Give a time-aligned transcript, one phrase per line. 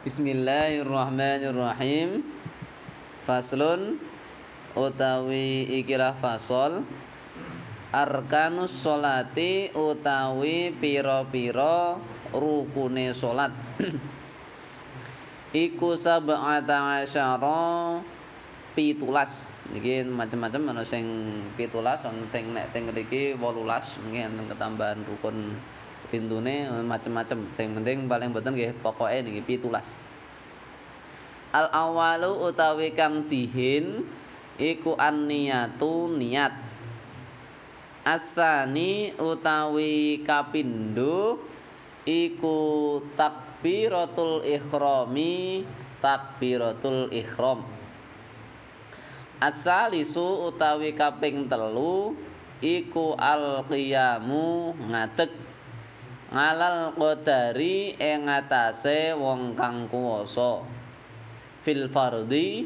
[0.00, 2.24] Bismillahirrahmanirrahim.
[3.20, 4.00] Faslun
[4.72, 6.88] utawi ikilah fasol.
[7.92, 12.00] Arkanus solati utawi piro-piro
[12.32, 13.52] rukune solat.
[15.68, 18.00] Iku sab'ata asyara
[18.72, 19.52] pitulas.
[19.68, 21.04] Niki macam-macam ana sing
[21.60, 25.60] pitulas ana sing nek teng mriki 18 mungkin ketambahan rukun
[26.10, 29.96] pintune macam-macam sing penting paling boten nggih pokoke niki pitulas.
[31.54, 34.04] Al awalu utawi kang dihin
[34.58, 36.52] iku anniyatu niat.
[38.02, 41.38] Asani utawi kapindo
[42.02, 42.58] iku
[43.14, 45.62] takbiratul ikhrami
[46.00, 47.60] takbiratul ikhram
[49.40, 52.12] asalisu utawi kaping telu
[52.60, 55.32] iku al qiyamu ngadeg
[56.30, 60.62] ngalal qadari ing atase wong kang kuwasa.
[61.60, 62.64] Fil fardhi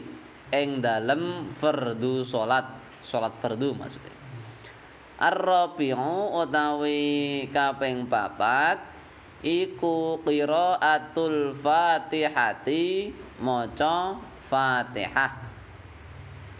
[0.52, 2.68] ing dalem fardu salat.
[3.04, 4.14] Salat fardu maksudnya
[5.18, 8.82] ar-rabi'u utawi kaping papat
[9.44, 15.32] iku qiraatul fatihati maca fatihah.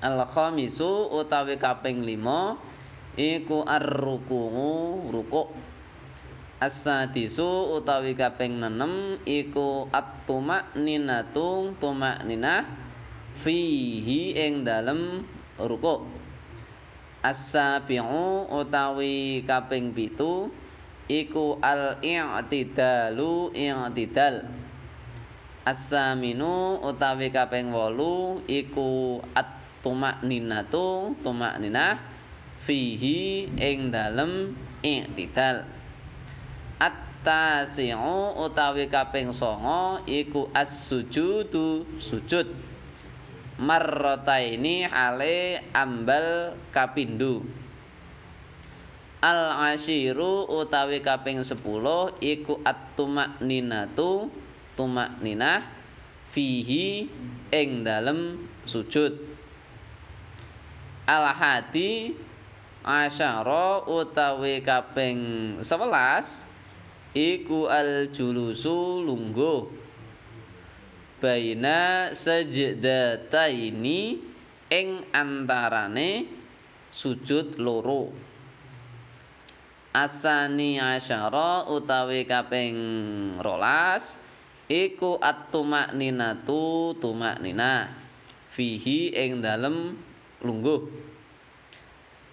[0.04, 5.48] Al-khamisu utawi kaping 5 iku ar-ruku'u rukuk
[6.64, 12.64] as-sadisu utawi kaping 6 iku at-tumakninatu tumakninah
[13.44, 15.28] fihi ing dalem
[15.60, 16.08] rukuk
[17.20, 20.64] as-sabi'u utawi kaping 7
[21.08, 24.48] iku al-i'tidalu i'tidal.
[25.64, 29.48] As-saminu utawi kaping 8 iku at
[29.80, 32.00] tumakninatu tumakninah
[32.64, 35.73] fihi ing dalem i'tidal
[37.24, 42.52] at-tasi'u utawi kaping 9 iku as-sujudu sujud.
[43.56, 47.40] Marrataini hale ambal kapindu.
[49.24, 51.56] Al-ashiru utawi kaping 10
[52.20, 54.28] iku at-tumakninatu
[54.76, 55.64] tumakninah
[56.28, 57.08] fihi
[57.48, 58.36] ing dalem
[58.68, 59.16] sujud.
[61.08, 62.12] Al-hadi
[62.84, 66.52] asyara utawi kaping 11
[67.14, 69.86] iku al-julusu lungguh.
[71.22, 74.00] Baina sajdataini
[74.68, 76.28] ing antarane
[76.92, 78.12] sujud loro.
[79.94, 82.74] Asani asyara utawi kaping
[83.40, 84.18] rolas
[84.66, 87.94] iku at-tumakninatu tumakninah
[88.50, 89.94] fihi ing dalem
[90.42, 91.13] lungguh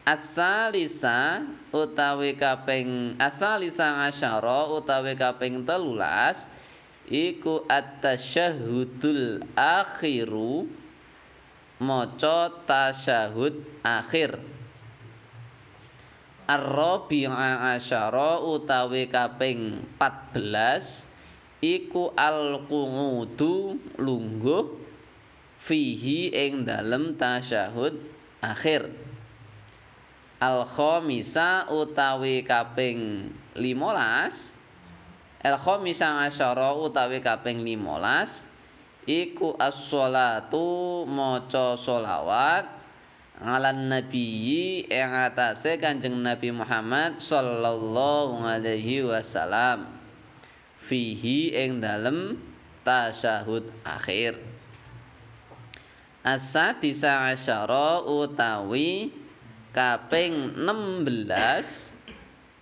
[0.01, 6.49] asalisa utawi kaping asalisa asyara utawi kaping telulas
[7.05, 10.65] iku at-tasyahudul akhiru
[11.81, 14.37] maca tasyahud akhir.
[16.49, 21.07] Ar-rabi'a asyara utawi kaping 14
[21.61, 24.65] iku al-qu'udu lungguh
[25.61, 27.95] fihi ing dalem tasyahud
[28.41, 29.10] akhir
[30.41, 38.49] al khamisa utawi kaping 15 al khamisa asyara utawi kaping 15
[39.05, 42.81] iku as-shalatu maca sholawat
[43.41, 49.89] ngalan nabiyyi ing atase Kanjeng Nabi Muhammad sallallahu alaihi wasallam.
[50.77, 52.37] Fihi ing dalem
[52.85, 54.37] tasyahud akhir.
[56.21, 59.09] As-sadisa asyara utawi
[59.71, 61.95] kaping 16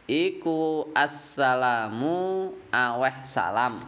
[0.09, 3.81] iku assalamu aweh salam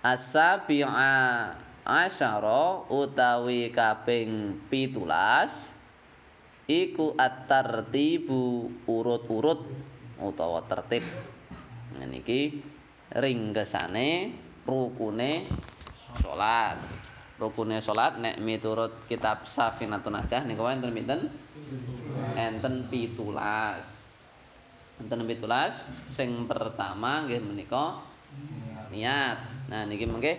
[0.00, 1.52] As-sabi'a
[1.84, 5.76] asyara utawi kaping pitulas
[6.64, 9.60] iku at-tartibu urut-urut
[10.16, 11.04] utawa tertib
[12.00, 12.64] niki
[13.12, 14.32] ringkesane
[14.64, 15.44] rukune
[16.16, 16.99] salat.
[17.40, 21.32] Rukune salat nek miturut kitab Safinatun Najah niku enten pinten?
[22.36, 23.16] Enten 17.
[25.00, 25.48] Enten 17
[26.04, 27.96] sing pertama nggih menika
[28.92, 29.40] niat.
[29.72, 30.36] Nah niki mengke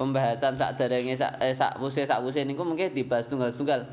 [0.00, 3.84] pembahasan sak derenge sak eh, sak wuse sak wuse niku mengke dibahas tunggal-tunggal.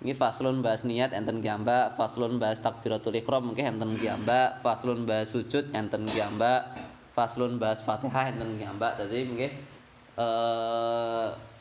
[0.00, 5.30] Ini faslun bahas niat enten kiamba, faslun bahas takbiratul ikhram mungkin enten kiamba, faslun bahas
[5.30, 6.72] sujud enten kiamba,
[7.12, 8.96] faslun bahas Fatihah enten kiamba.
[8.96, 9.52] Dadi mungkin
[10.16, 11.51] eh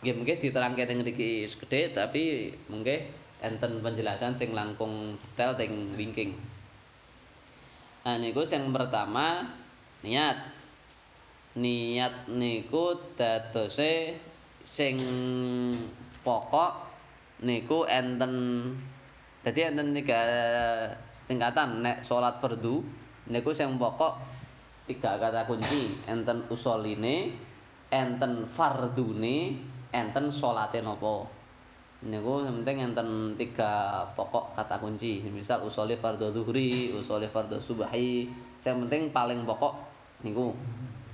[0.00, 3.04] nggih mungkin diterangke teng mriki gedhe tapi mungkin
[3.40, 6.36] enten penjelasan sing langkung detail teng wingking.
[8.04, 9.44] Nah niku sing pertama
[10.04, 10.60] niat.
[11.50, 14.14] niat niku dadose
[14.62, 15.02] sing
[16.22, 16.72] pokok
[17.42, 18.32] niku enten
[19.42, 20.20] dadi enten tiga
[21.26, 22.86] tingkatan nek salat fardu
[23.34, 24.14] niku sing pokok
[24.86, 27.34] tiga kata kunci enten usoline
[27.90, 29.58] enten fardune
[29.90, 31.26] enten salate napa
[32.00, 35.20] niku penting enten tiga pokok kata kunci.
[35.28, 38.24] Misal usoli fardhu zuhri usoli fardhu subhi
[38.56, 39.76] sing penting paling pokok
[40.24, 40.56] niku.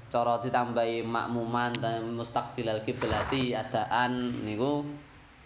[0.06, 1.74] Cara ditambahi makmuman
[2.14, 4.86] mustaqbilal kiblati adaan niku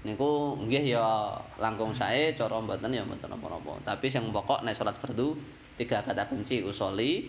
[0.01, 4.97] niku nggih ya langkung sae cara mboten ya mboten napa-napa tapi sing pokok nek salat
[4.97, 5.37] fardu
[5.77, 7.29] tiga kata kunci usoli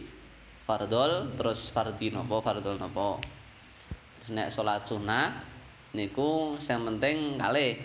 [0.63, 3.19] fardol terus fardhi napa fardol napa
[4.31, 5.50] nek salat sunah
[5.91, 7.75] niku sing penting kalih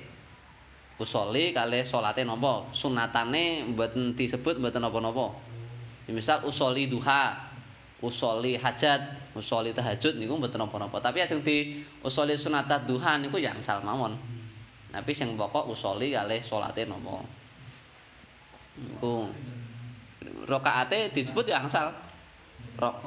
[0.97, 2.71] usoli kalih salate napa?
[2.73, 5.37] Sunatane mboten disebut mboten napa-napa.
[6.09, 7.35] Misal usoli duha
[8.01, 11.03] usoli hajat usoli tahajud niku mboten napa-napa.
[11.03, 14.17] Tapi ajeng di usoli sunatat duha niku yang sal mawon.
[14.95, 17.21] Tapi sing pokok usoli kalih salate napa?
[18.81, 19.29] Niku.
[20.47, 21.91] Rakaate disebut yang sal
[22.79, 23.03] rok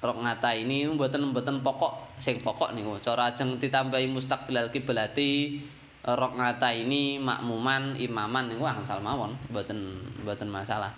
[0.00, 2.96] rok ngata ini mboten mboten pokok sing pokok niku.
[3.04, 5.60] Cara ajeng ditambahi mustaqbilal kiblati
[6.00, 10.96] rok ngata ini makmuman imaman niku angsal mawon mboten mboten masalah.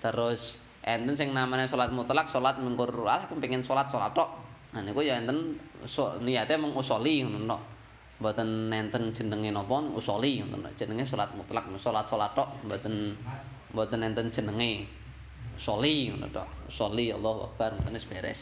[0.00, 4.32] Terus enten sing namanya salat mutlak salat mengkur alah kepengin salat salat tok.
[4.72, 7.62] Nah niku ya enten so, niate mung usoli ngono tok.
[8.20, 13.12] Mboten enten jenenge napa usoli ngono jenenge salat mutlak salat salat tok mboten
[13.76, 14.88] mboten enten jenenge
[15.60, 18.40] soli ngono tok soli Allahu akbar ngoten beres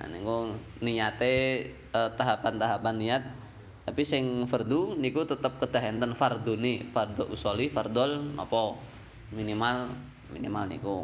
[0.00, 1.34] nah niku niate
[1.68, 3.24] eh, tahapan-tahapan niat
[3.90, 8.78] Tapi sing fardu niku tetep kedah enten fardune, fardhu usoli, fardol napa
[9.34, 9.90] minimal
[10.30, 10.96] minimal niku.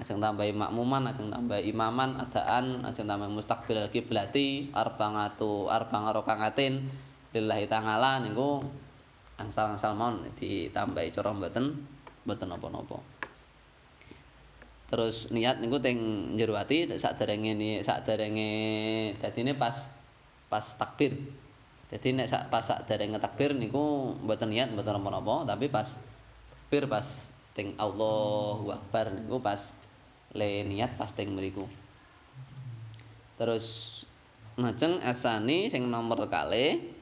[0.00, 6.88] Ajeng tambahi makmuman, ajeng tambahi imaman, adaan, ajeng tambahi mustaqbil kiblati, arbangatu arbang rakangatin
[7.36, 8.64] lillahi ta'ala niku
[9.36, 11.84] angsal-angsal mawon ditambahi cara mboten
[12.24, 12.96] mboten napa-napa.
[14.94, 15.98] Terus niat niku teng
[16.38, 18.50] jero ati sakderenge sakderenge
[19.18, 19.90] dadine pas
[20.46, 21.18] pas takbir.
[21.90, 25.98] Jadi nek sak pas sak dereng takbir niku mboten niat mboten napa-napa, tapi pas
[26.46, 27.26] takbir pas
[27.58, 29.74] ting Allahu Akbar niku pas
[30.30, 31.66] le niat pas ting mriku.
[33.34, 33.66] Terus
[34.54, 36.94] ngajeng asani sing nomor kali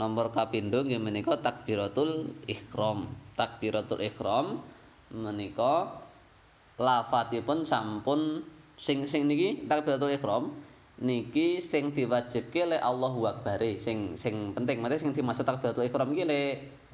[0.00, 3.04] nomor kapindo nggih menika takbiratul ihram.
[3.36, 4.64] Takbiratul ihram
[5.12, 6.07] menika
[6.78, 8.46] lafadzipun sampun
[8.78, 10.54] sing sing niki takbiratul ihram
[10.98, 16.24] niki sing diwajibke le Allahu Akbar sing sing penting mate sing dimaksud takbiratul ihram iki
[16.26, 16.40] le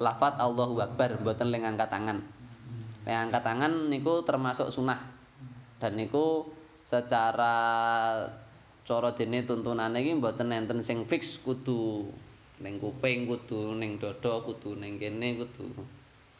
[0.01, 2.19] lafat Allahu Akbar mboten le ngangkat tangan.
[3.05, 4.99] Le angkat tangan niku termasuk sunah.
[5.79, 6.49] Dan niku
[6.83, 7.55] secara
[8.85, 12.05] cara dene tuntunane iki mboten enten sing fix kudu
[12.61, 15.65] ning kuping kudu ning dada kudu ning kene kudu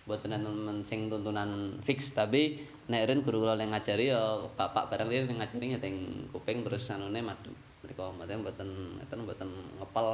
[0.06, 5.26] mboten enten sing tuntunan fix tapi nek ren guru kula ngajari ya bapak bareng rin
[5.26, 7.54] ngajari teng kuping terus sanune madhep
[7.86, 10.08] mriku mboten mboten ngeten mboten ngepel.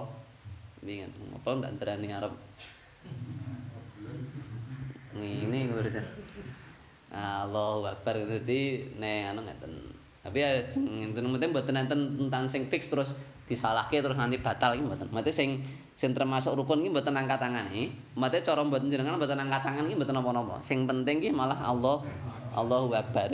[0.84, 2.34] Iki ngepel ndak ndrani arep
[5.16, 5.96] ngene terus
[7.12, 8.16] Allahu Akbar.
[8.24, 9.74] Dadi nek anu ngeten.
[10.22, 10.50] Tapi ya
[11.28, 13.12] mboten mboten enten tentang sing fix terus
[13.52, 15.60] disalahke terus nanti batal iki mboten mate sing
[16.00, 19.84] sing termasuk rukun iki mboten angkat tangan iki mate cara mboten jenengan mboten angkat tangan
[19.84, 22.00] iki mboten napa-napa sing penting iki malah Allah
[22.52, 23.32] Allahu Akbar.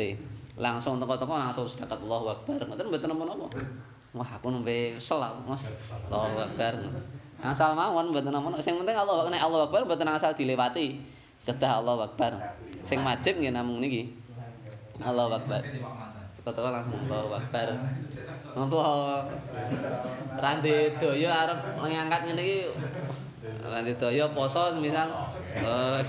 [0.57, 2.59] Langsung teko-teko langsung sedekat Allahu Akbar.
[2.65, 3.47] Ngoten mboten napa-napa.
[4.13, 5.69] Wah, aku nembe sel Mas.
[6.09, 6.73] Allahu Akbar.
[7.41, 8.61] Asal mawon mboten napa-napa.
[8.61, 11.01] Sing penting Allah nek Allahu Akbar mboten asal dilewati.
[11.49, 12.57] Kedah Allahu Akbar.
[12.85, 14.13] Sing wajib nggih namung niki.
[15.01, 15.65] Allahu Akbar.
[16.47, 17.67] Teko-teko langsung Allahu Akbar.
[18.55, 18.79] Napa
[20.39, 22.59] Randi doyo arep ngangkat ngene iki.
[23.67, 25.11] Randi doyo poso misal.
[25.59, 25.99] Oh,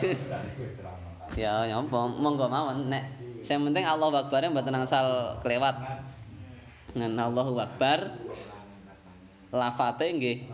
[1.43, 2.87] ya nyapa monggo mawon.
[2.87, 3.11] Nek
[3.43, 5.75] sing penting Allahu Akbar mboten asal kelewat.
[6.95, 8.15] Ngen Allahu Akbar.
[9.51, 10.47] Lafate nggih.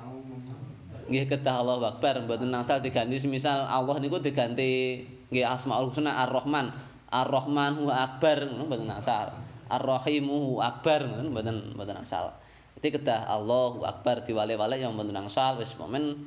[1.13, 6.73] Nggih kedah Allahu Akbar mboten asal diganti semisal Allah niku diganti nggih Asmaul Husna Ar-Rahman.
[7.13, 12.35] Ar-Rahman wa Akbar mboten asal Ar-Rahimu Akbar mboten mboten asal
[12.79, 16.19] Jadi kedah Allahu Akbar diwale-wale yang mboten asal wis momen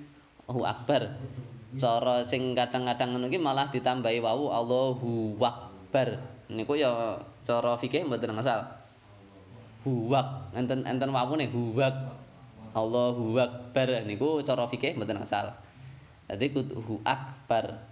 [0.47, 1.13] Allahu Akbar
[1.75, 6.17] cara sing kadang-kadang ngono iki malah ditambahi wau Allahu Akbar.
[6.47, 8.63] Niku ya cara fikih mboten asal.
[9.83, 12.15] Huwak enten enten wawune huwak.
[12.71, 15.51] Allahu Akbar niku cara fikih mboten asal.
[16.27, 17.83] Dadi kudu akbar.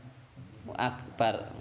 [0.76, 1.52] Akbar.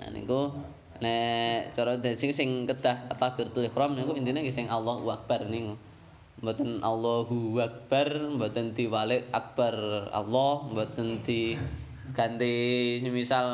[0.00, 0.52] Nah niku
[1.00, 5.76] nek cara sing sing kedah takbiratul ihram niku intine sing Allahu akbar niku.
[6.40, 11.56] Mboten Allahu akbar mboten diwalik akbar Allah mboten di
[12.12, 13.46] ganti misal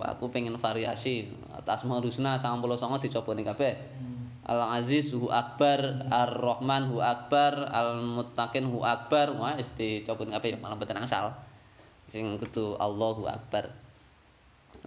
[0.00, 1.28] aku pengen variasi.
[1.64, 3.72] Asmaul Husna 99 dicoba ning kabeh.
[4.42, 10.24] Al Aziz hu akbar Ar Rahman hu akbar Al Muttaqin hu akbar wah wis dicoba
[10.28, 11.32] ning kabeh malah mboten asal.
[12.12, 13.81] Sing kudu Allahu akbar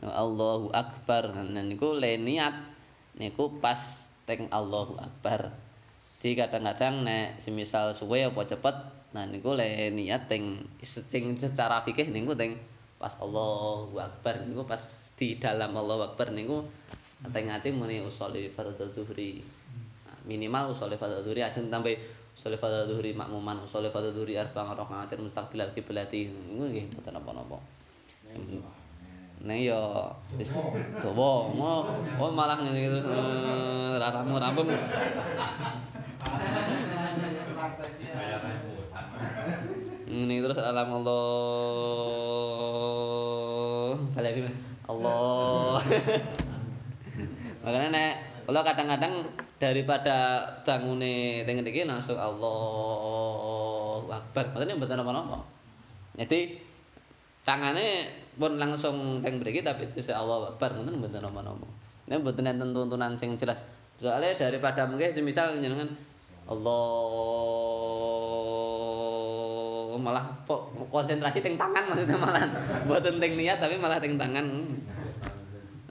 [0.04, 1.32] Allahu akbar.
[1.48, 2.56] Niku le niat
[3.16, 5.54] niku pas teng Allahu akbar.
[6.20, 8.76] Di kadang-kadang nek semisal suwe apa cepet
[9.16, 12.60] nah niku le niat teng sing secara fikih niku teng
[13.00, 14.44] pas Allahu akbar.
[14.44, 14.82] Niku pas
[15.16, 16.68] di dalam Allahu akbar niku
[17.32, 19.40] teng ati muni usoli fardhu dhuhri
[20.28, 21.96] minimal usoli fardhu dhuhri ajeng tambe
[22.36, 26.28] usoli fardhu dhuhri makmuman usoli fardhu dhuhri arba'an rakaatin mustaqbilal kiblati.
[26.28, 27.58] Niku nggih mboten apa-apa
[29.46, 30.10] Neng yo
[30.42, 30.58] wis
[31.06, 34.66] dawa, oh malah ngene iki terus ora rampung-rampung.
[40.10, 41.14] Ini terus alam Allah.
[44.18, 44.50] Baleni
[44.90, 45.78] Allah.
[47.62, 48.14] Makanya nek
[48.50, 49.30] kalau kadang-kadang
[49.62, 54.58] daripada bangune teng iki langsung Allah Akbar.
[54.58, 55.38] Maksudnya mboten apa-apa.
[56.18, 56.65] Jadi
[57.46, 61.64] tangane pun langsung teng mriki tapi dise Allah Akbar ngoten mboten nama-nama.
[62.10, 63.70] Nek mboten enten tuntunan sing jelas.
[64.02, 65.88] Soalnya daripada mungkin semisal jenengan
[66.50, 66.76] Allah
[69.96, 70.26] malah
[70.92, 72.44] konsentrasi teng tangan maksudnya malah
[72.90, 74.46] mboten teng niat tapi malah teng tangan.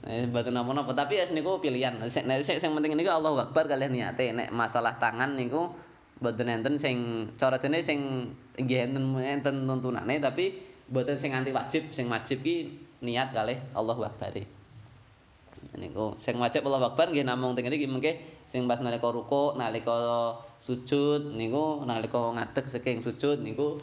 [0.05, 1.97] Eh mboten nama-nama tapi ya niku pilihan.
[1.97, 5.71] Nek sing penting niku Allahu Akbar kalian niate nek masalah tangan niku
[6.19, 11.89] mboten enten sing cara dene sing nggih enten enten tuntunane tapi mboten sing anti wajib,
[11.91, 14.33] sing wajib ki niat kalih Allahu Akbar.
[15.75, 20.37] Niku sing wajib Allahu Akbar nggih namung teng iki mengke sing pas nalika ruku, nalika
[20.61, 23.81] sujud niku nalika ngadeg saking sujud niku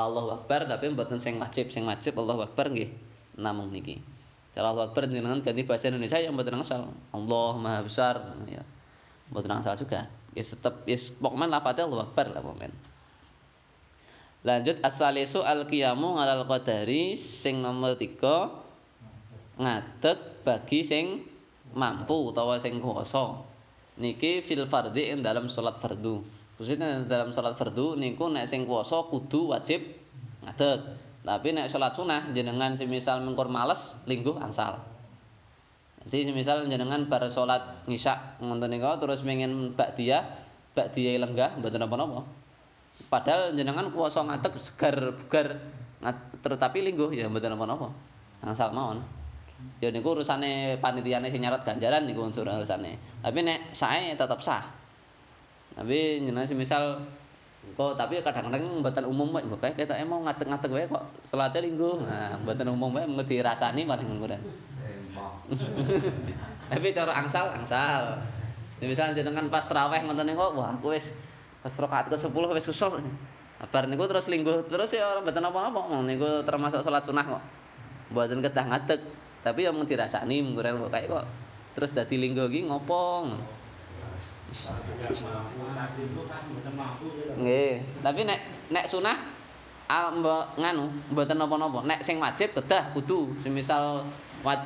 [0.00, 2.88] Allahu Akbar tapi mboten sing wajib, sing wajib Allahu Akbar nggih
[3.36, 4.00] namung niki.
[4.50, 6.90] Cara Allahu Akbar jenengan ganti bahasa Indonesia yang mboten asal.
[7.14, 8.18] Allah Maha Besar
[8.50, 8.62] ya.
[9.30, 10.10] Mboten asal juga.
[10.34, 12.70] Ya tetep ya pokoknya lafadznya Allahu Akbar lah pokoknya.
[14.40, 21.20] Lanjut asalisu al-qiyamu alal qadari sing nomor 3 ngadeg bagi sing
[21.76, 23.36] mampu utawa sing kuwasa.
[24.00, 26.24] Niki fil fardhi ing dalam salat fardu.
[26.56, 29.84] Khususnya dalam salat fardu niku nek sing kuwasa kudu wajib
[30.48, 30.88] ngadeg.
[31.20, 34.80] Tapi nek salat sunah jenengan semisal mengkur males lingguh angsal.
[36.08, 40.24] Jadi semisal jenengan bar salat ngisyak ngoten niku terus pengen ba'diyah,
[40.72, 42.39] ba'diyah lenggah mboten napa-napa.
[43.10, 45.58] Padahal jenengan kuasa ngadeg segar bugar
[46.40, 47.90] tetapi lingguh ya mboten napa-napa.
[48.46, 49.02] Angsal mawon.
[49.82, 52.96] Ya niku urusane panitiane sing nyarat ganjaran niku unsur urusane.
[53.20, 54.62] Tapi nek sae tetep sah.
[55.74, 57.02] Tapi jenengan semisal
[57.76, 62.06] kok tapi kadang-kadang mboten umum wae kok ketok emang ngadeg-ngadeg wae kok salate lingguh.
[62.06, 64.38] Nah, mboten umum wae mung dirasani paling ngono.
[66.70, 68.22] Tapi cara angsal angsal.
[68.80, 71.12] Misal jenengan pas traweh ngoten niku wah aku wis
[71.60, 72.96] pas rakaat ke-10 wis kusuk.
[73.68, 76.00] Bar niku terus lingguh terus ya mboten apa-apa.
[76.08, 77.44] Niku termasuk salat sunah kok.
[78.10, 79.00] Mboten kedah ngadeg,
[79.44, 81.24] tapi ya mung dirasani mungkuran kok kayak kok
[81.76, 83.28] terus dadi lingguh iki ngopo.
[87.38, 88.40] Nggih, tapi nek
[88.74, 89.16] nek sunah
[89.90, 91.86] mbok nganu mboten napa-napa.
[91.86, 94.08] Nek sing wajib kedah kudu semisal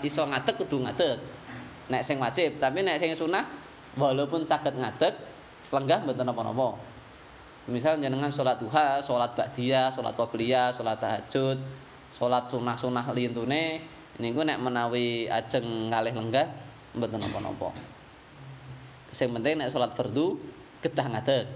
[0.00, 1.18] iso ngadeg kudu ngadeg.
[1.90, 3.44] Nek sing wajib, tapi nek sing sunah
[3.98, 5.12] walaupun saged ngadeg
[5.72, 6.76] lenggah mboten napa-napa.
[7.64, 11.56] Misal jenengan salat duha, salat ba'diyah, salat qabliyah, salat tahajud,
[12.12, 13.80] salat sunah-sunah lintune
[14.20, 16.46] niku nek menawi ajeng kalih lenggah
[16.92, 17.72] mboten napa-napa.
[19.16, 20.36] Sing penting nek salat fardu
[20.84, 21.48] kedah ngadeg.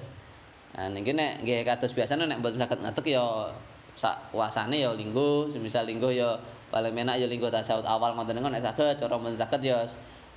[0.80, 3.52] Nah niki nek nggih kados biasane nek mboten saged ngadeg ya
[3.98, 6.40] sak kuasane ya linggo, semisal linggo ya
[6.72, 9.84] paling enak ya linggo tasawuf awal ngoten niku nek saged, cara mboten saged ya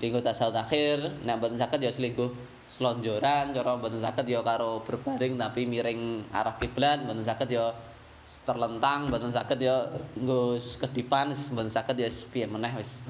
[0.03, 5.35] linggo tasawuf akhir, nek mboten saged ya selingkuh selonjoran cara mboten saged ya karo berbaring
[5.35, 7.75] tapi miring arah kiblat mboten saged ya
[8.47, 13.03] terlentang mboten saged ya nggo kedipan mboten saged ya piye meneh wis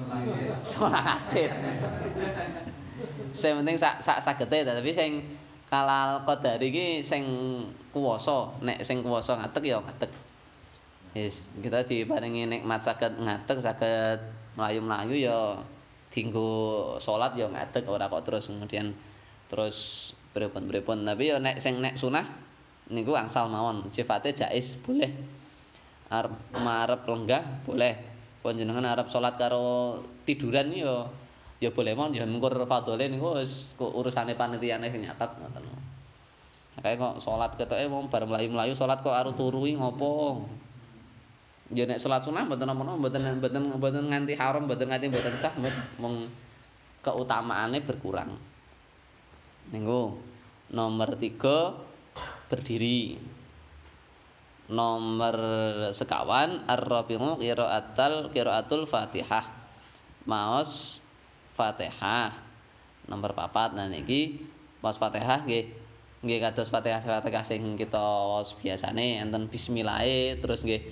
[0.66, 1.54] salat akhir
[3.38, 5.22] sing penting sak sak sagete tapi sing
[5.70, 7.24] kalal qadari iki sing
[7.94, 10.10] kuwasa nek sing kuwasa ngadeg ya ngadeg
[11.14, 14.20] wis kita diparingi nikmat saged ngadeg saged
[14.58, 15.38] mlayu-mlayu ya
[16.12, 18.92] dinggo salat ya ngadeg ora kok terus kemudian
[19.52, 22.24] terus pripun-pripun tapi ya nek sing nek sunah
[22.88, 25.12] niku angsal mawon sifatnya jais boleh
[26.08, 27.92] arep marep lenggah boleh
[28.40, 31.04] panjenengan arep salat karo tiduran ya
[31.62, 35.62] ya boleh mon ya mengkur fadhole niku wis urusane panitiane sing nyatet ngoten.
[36.82, 40.42] Kayak kok salat ketoke wong bar mlayu-mlayu salat kok aru turu ngopo.
[41.70, 45.54] Ya nek salat sunah mboten napa-napa mboten mboten mboten nganti haram mboten nganti mboten sah
[46.02, 46.26] mung
[47.06, 48.34] keutamaane berkurang.
[49.72, 50.20] Niku
[50.72, 53.16] nomor 3 berdiri.
[54.72, 55.36] Nomor
[55.92, 59.44] sekawan ar-rabi'u qiraatul qiraatul Fatihah.
[60.28, 61.02] Maos
[61.56, 62.32] Fatihah.
[63.08, 64.38] Nomor papat nah niki
[64.84, 65.64] maos Fatihah nggih
[66.22, 68.02] nggih kados Fatihah Fatihah sing kita
[68.62, 70.06] biasane enten bismillah
[70.38, 70.82] terus nggih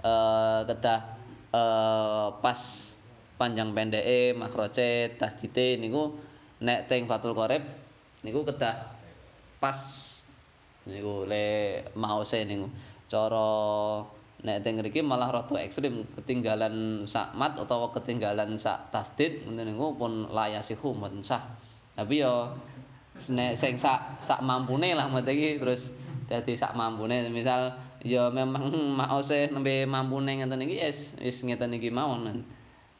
[0.00, 1.00] eh kedah
[1.52, 2.60] eh pas
[3.36, 6.16] panjang pendeke makroce tasdite niku
[6.64, 7.62] nek teng Fatul Qorib
[8.28, 8.76] niku kedah
[9.56, 9.80] pas.
[10.84, 12.68] Niku le mause niku.
[13.08, 13.48] Cara
[14.38, 19.96] nek teng mriki malah rada ekstrim ketinggalan sak mat utawa ketinggalan sak tasdid ngoten niku
[19.96, 21.42] pun layasihu mboten sah.
[21.96, 22.52] Tapi yo
[23.32, 25.96] nek sing sak sak mampune lah mboten iki terus
[26.28, 27.24] dadi sak mampune.
[27.32, 28.68] Misal yo memang
[29.00, 32.44] mause nembe mampune ngeten iki wis wis ngeten iki mawon.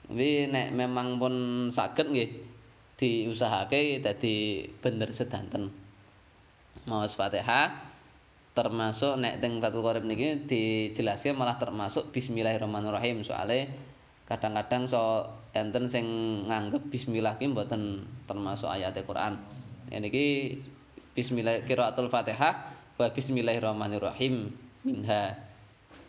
[0.09, 2.48] Tapi nek memang pun saged nggih
[2.99, 5.71] diusahake dadi bener sedanten
[6.91, 7.89] maos Fatihah
[8.59, 13.71] termasuk nek teng Fathul Qorib niki dijelaske malah termasuk bismillahirrahmanirrahim soale
[14.29, 15.25] kadang-kadang so
[15.57, 16.05] enten sing
[16.45, 19.41] nganggep bismillah ki mboten termasuk ayat Al-Qur'an.
[19.89, 20.59] Niki
[21.17, 24.53] bismillah qiraatul Fatihah wa bismillahirrahmanirrahim
[24.85, 25.33] minha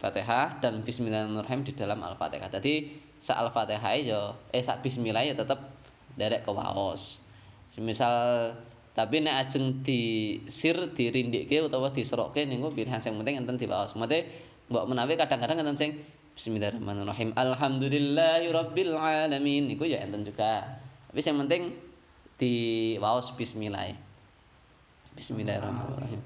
[0.03, 2.51] Fatihah dan bismillahirrahmanirrahim di dalam Al-Fatihah.
[2.51, 2.91] Jadi
[3.23, 5.78] sa Al-Fatihah yo eh sa bismillah ya tetep
[6.19, 7.23] derek ke waos.
[7.71, 8.51] Semisal
[8.91, 13.95] tapi nek ajeng di sir dirindikke utawa diserokke niku pilihan sing penting enten diwaos.
[13.95, 14.27] Mate
[14.67, 15.91] mbok menawi kadang-kadang enten sing
[16.39, 17.35] Bismillahirrahmanirrahim.
[17.35, 20.79] Alhamdulillahirabbil alamin niku ya enten juga.
[21.11, 21.75] Tapi sing penting
[22.39, 23.91] diwaos bismillah.
[25.19, 26.19] Bismillahirrahmanirrahim.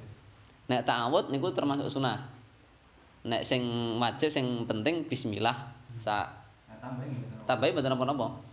[0.69, 2.29] Nek ta'awud niku termasuk sunah.
[3.25, 3.65] Nek sing
[3.97, 6.29] wajib sing penting bismillah sa
[7.49, 8.52] tambahi mboten napa-napa.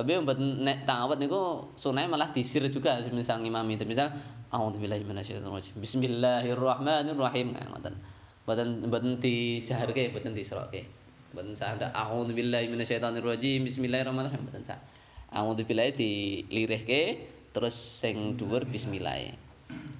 [0.00, 4.08] Tapi mboten nek ta'awud niku sunah malah disir juga misal ngimami misal
[4.50, 5.78] A'udzubillahi minasyaitonirrajim.
[5.78, 7.54] Bismillahirrahmanirrahim.
[7.54, 7.94] Nah, ngoten.
[8.42, 10.90] Mboten mboten dijaharke, mboten disroke.
[11.30, 13.62] Mboten sah ndak A'udzubillahi minasyaitonirrajim.
[13.62, 14.42] Bismillahirrahmanirrahim.
[14.42, 14.82] Mboten sah.
[15.30, 19.22] A'udzubillahi dilirihke terus sing dhuwur bismillah.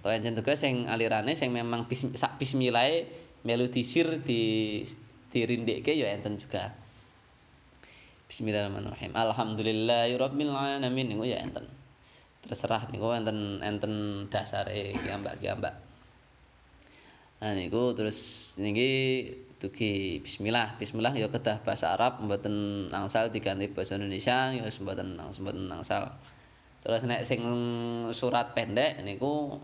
[0.03, 3.07] To yen juga sing alirane sing memang bis, sak bismillah
[3.47, 4.83] melu disir di
[5.31, 6.75] dirindikke ya enten juga.
[8.31, 9.11] Bismillahirrahmanirrahim.
[9.11, 11.67] Alhamdulillahirabbil alamin niku ya enten.
[12.47, 15.75] Terserah niku enten enten dasare kiambak-kiambak.
[17.43, 19.27] Nah niku terus niki
[19.59, 20.79] dugi bismillah.
[20.79, 26.15] Bismillah ya kedah bahasa Arab mboten angsal diganti bahasa Indonesia ya mboten mboten angsal.
[26.87, 27.43] Terus nek sing
[28.15, 29.59] surat pendek niku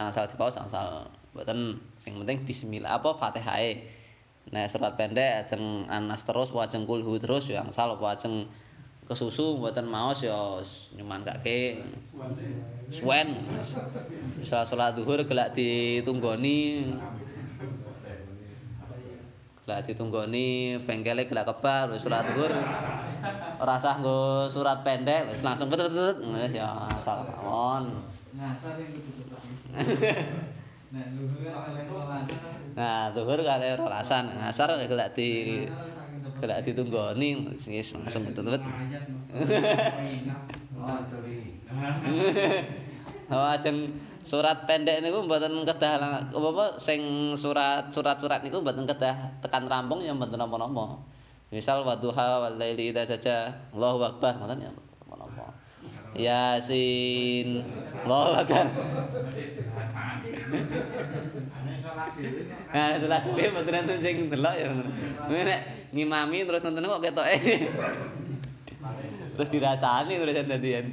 [0.00, 1.04] angsal dipaus angsal
[1.36, 3.76] mboten sing penting bismillah apa Fatihah
[4.46, 8.46] Nek surat pendek ajeng anas terus wajeng kulhu terus ya angsal apa ajeng
[9.06, 10.62] kesusu mboten maos ya
[10.94, 11.82] nyuman kake
[12.90, 13.42] suwen
[14.38, 16.94] bisa salat zuhur gelak ditunggoni.
[19.66, 22.54] Gelak ditunggoni bengkele gelak kebar wis salat zuhur
[23.58, 27.90] ora sah nggo surat pendek wis langsung ketut wis ya asal mawon
[32.76, 35.64] Nah, zuhur kare rolasan, ngasar gelak di
[36.38, 38.62] gelak ditunggoni wis langsung betut-betut.
[43.26, 43.90] Oh, ajeng
[44.22, 45.98] surat pendek niku mboten kedah
[46.30, 50.94] apa sing surat surat-surat niku mboten kedah tekan rampung ya mboten napa-napa.
[51.50, 55.50] Misal wadduha wal laili idza saja Allahu akbar ngoten ya napa-napa.
[56.14, 57.66] Yasin
[58.06, 58.66] Allahu akbar.
[62.70, 64.68] Nah, salat dhewe mboten enten sing delok ya.
[65.26, 67.36] Nek ngimami terus nonton kok ketoke.
[69.36, 70.86] terus dirasani terus dadian.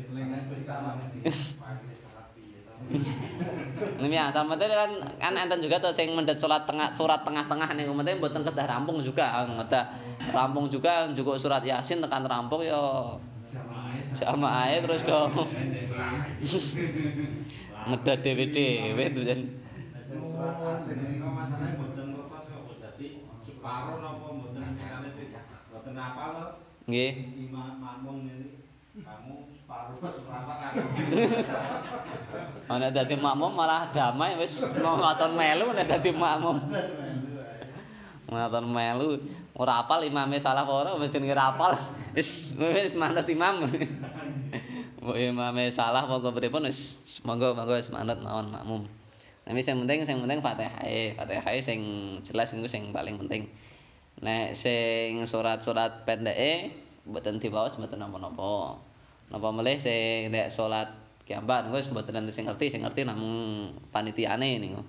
[4.04, 7.96] Ini ya, sama kan kan enten juga tuh sing mendet salat tengah surat tengah-tengah niku
[7.96, 9.86] mboten mboten kedah rampung juga, ngedah
[10.36, 12.80] rampung juga juga surat Yasin tekan rampung ya
[14.13, 15.32] sama ae terus dong.
[17.84, 18.15] Ngedah
[19.28, 19.41] jan.
[24.76, 25.32] misale sing
[25.72, 26.34] mboten apal
[26.84, 27.12] nggih
[32.67, 34.63] ana dadi makmum malah damai wis.
[34.76, 36.60] Ngaton melu nek dadi makmum.
[38.28, 39.19] Ngaton melu.
[39.54, 41.76] Ora apal imame salah ora wis jenenge apal.
[42.15, 43.63] Wis wis manut imam
[45.12, 48.88] imame salah monggo pripun wis monggo monggo wis manut mawon makmum.
[49.44, 50.80] Tapi sing penting sing penting Fatihah.
[51.20, 51.80] Fatihah sing
[52.24, 53.52] jelas niku sing paling penting.
[54.24, 56.72] Nek sing surat-surat pendeke
[57.04, 58.80] mboten diwaos mboten napa-napa.
[59.28, 60.88] Napa melih sing nek salat
[61.28, 64.80] kiamban wis mboten sing ngerti, sing ngerti namung panitiane niku.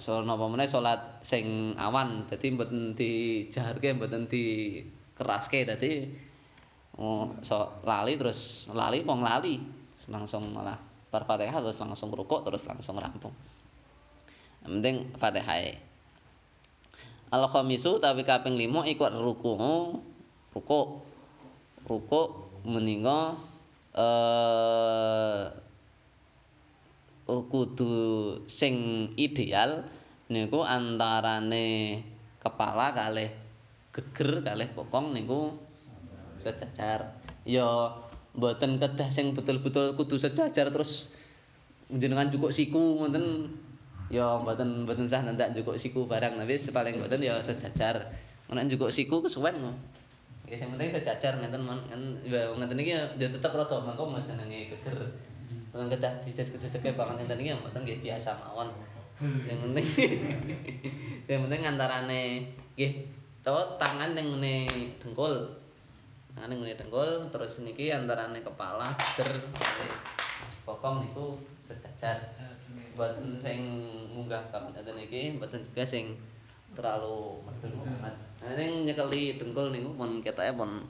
[0.00, 6.08] So napa meneh salat sing awan dadi mboten dijaharke mboten dikeraske dadi
[6.98, 9.58] oh, so lali terus lali wong lali
[10.10, 10.76] langsung malah
[11.08, 13.32] bar Fatihah terus langsung rukuk terus langsung rampung.
[14.66, 15.78] Yang penting Fatihah.
[17.30, 19.52] Al khamisu tapi kaping 5 iku ruku.
[20.54, 20.86] Rukuk.
[21.86, 22.28] Rukuk
[22.64, 23.38] meninga
[23.94, 25.64] eh
[27.24, 27.94] kudu
[28.44, 29.80] sing ideal
[30.28, 32.02] niku antarane
[32.36, 33.30] kepala kalih
[33.94, 35.56] geger kalih bokong niku
[36.36, 37.14] sejajar.
[37.44, 37.66] Ya
[38.34, 41.14] mboten kedah sing betul-betul kudu sejajar terus
[41.90, 43.50] jenengan cukup siku ngoten.
[44.12, 48.12] Ya mboten mboten sah ndak cukup siku barang tapi paling mboten ya sejajar.
[48.52, 49.56] Nek cukup siku kesuwen
[50.44, 51.64] ya sing penting sejajar ngeten
[52.28, 54.96] ya ngeten iki ya tetep rada mangko jenenge geger.
[55.72, 58.68] Bukan kedah dijejek-jejeke banget ngeten iki mboten nggih biasa mawon.
[59.40, 59.86] Sing penting
[61.26, 62.44] sing penting antarane
[62.76, 62.92] nggih
[63.80, 64.68] tangan ning
[65.00, 65.48] dengkul
[66.34, 69.38] Ane ngene dengkul terus niki antarane kepala ger
[70.66, 72.18] bokong niku sejajar.
[72.98, 73.60] Mboten sing
[74.10, 76.18] munggah kapan ngeten iki mboten juga sing
[76.74, 78.14] terlalu banget.
[78.42, 80.82] Nah ning nyekeli dengkul niku pun ketake pun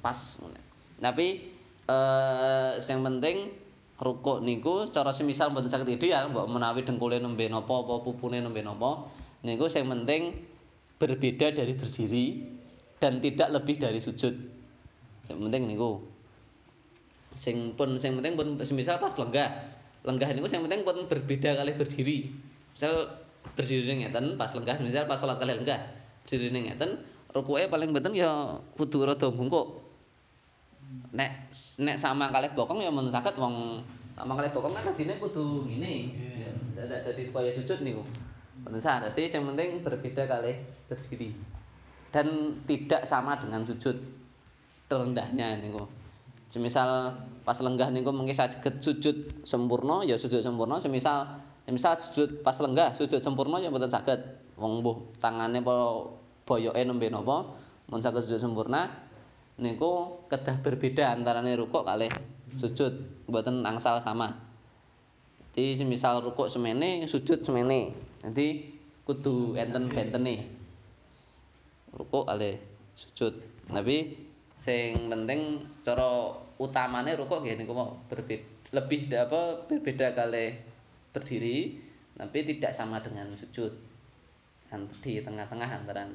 [0.00, 0.40] pas.
[0.96, 1.26] Tapi
[1.84, 3.52] eh sing penting
[4.00, 8.64] rukuk niku cara semisal mboten saged ideal mbok menawi dengkule nembe napa apa pupune nembe
[8.64, 9.06] napa
[9.44, 10.32] niku sing penting
[10.96, 12.26] berbeda dari berdiri
[12.96, 14.53] dan tidak lebih dari sujud.
[15.28, 15.90] Yang penting niku.
[17.34, 19.50] Sing pun sing penting pun semisal pas lenggah.
[20.04, 22.28] Lenggah niku sing penting pun berbeda kali berdiri.
[22.76, 23.08] Misal
[23.56, 25.80] berdiri ngeten pas lenggah misal pas salat kali lenggah.
[26.24, 27.00] Berdiri ngeten
[27.34, 29.82] rukuke paling benten ya kudu rada bungkuk.
[31.16, 33.82] Nek nek sama kali bokong ya men saged wong
[34.14, 36.14] sama kali bokong kan adine kudu ngene.
[36.78, 38.02] Dadak dadi supaya sujud niku.
[38.62, 39.02] Mboten sah.
[39.02, 40.52] Dadi sing penting berbeda kali
[40.86, 41.34] berdiri.
[42.14, 44.13] Dan tidak sama dengan sujud.
[44.94, 45.82] Terendahnya niku.
[46.46, 47.10] Semisal
[47.42, 52.94] pas lenggah niku mengki saged sujud sempurna ya sujud sempurna semisal semisal sujud pas lenggah
[52.94, 54.22] sujud sempurna ya mboten saged.
[54.54, 56.06] Wong mbuh tangane apa
[56.46, 57.50] boyoke nembe napa
[57.90, 58.86] mun saged sujud sempurna
[59.58, 62.10] niku kedah berbeda antarane rukuk kalih
[62.54, 64.30] sujud mboten angsal sama.
[65.54, 67.94] Jadi semisal rukuk semene sujud semene.
[68.22, 70.46] Nanti kudu enten bentene.
[71.94, 72.58] Rukuk kalih
[72.94, 73.38] sujud.
[73.70, 74.23] Tapi
[74.64, 77.76] sing penting cara utamane rukuk nggih niku
[78.72, 80.56] lebih apa berbeda kali
[81.12, 81.76] berdiri
[82.16, 83.70] tapi tidak sama dengan sujud
[85.04, 86.08] di tengah-tengah antara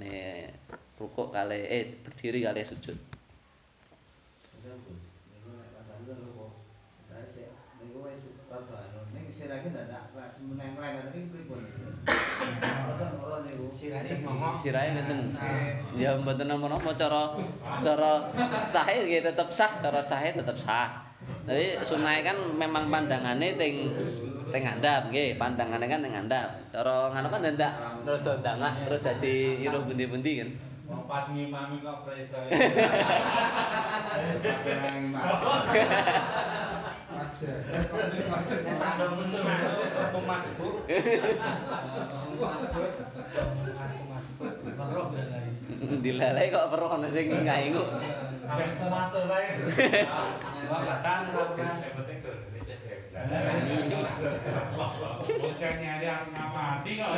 [0.97, 2.97] rukuk kali eh berdiri kali sujud
[13.79, 15.39] sirahe ngeten.
[15.95, 17.31] Ya mboten napa-napa cara
[17.79, 18.27] cara
[18.59, 21.07] sahe nggih tetep sah, cara sahe tetep sah.
[21.47, 23.95] Tapi sunai kan memang pandangane teng
[24.51, 26.51] teng ngandhap nggih, pandangane kan teng ngandhap.
[26.75, 30.51] Cara ngono kan ndak rada dangak terus dadi iruh bundi-bundi kan.
[31.09, 32.37] pas ngimami kok preso.
[45.99, 47.84] Dilalai kok perlu ana sing ngaingu.
[48.75, 49.56] Tomato wae.
[50.67, 52.32] Wah, batang ora penting to
[55.39, 57.12] Bocahnya ada ngamati kok.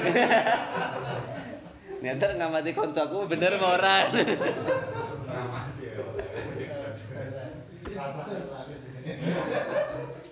[2.06, 4.06] Nyeter ngamati koncoku bener apa ora?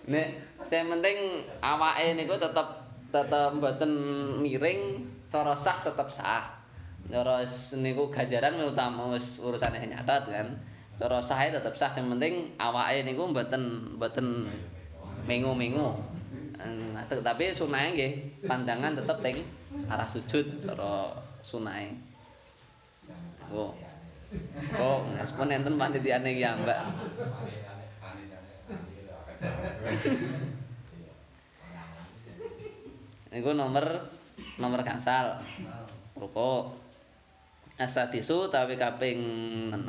[0.10, 0.28] Nek
[0.66, 2.66] sing penting awake niku tetep
[3.14, 3.92] tetep mboten
[4.42, 6.50] miring, cara sah tetep sah.
[7.10, 7.46] Cara
[7.78, 10.48] niku ganjaran utama urusane nyatet kan.
[10.98, 14.50] Cara sah tetep sah, sing penting awake niku mboten mboten
[15.30, 15.94] mengu-mengu.
[17.10, 18.12] Tapi sunahe nggih
[18.50, 19.38] pandangan tetep teng
[19.88, 21.14] arah sujud cara
[21.46, 21.94] sunahe.
[23.54, 23.78] Oh.
[24.78, 26.80] Oh, nespon enten panitiane iki Mbak.
[33.30, 33.86] Niku nomor
[34.60, 35.40] nomor kansal.
[36.20, 36.76] Ruko.
[37.80, 39.24] Asadisu tapi kaping
[39.72, 39.80] 6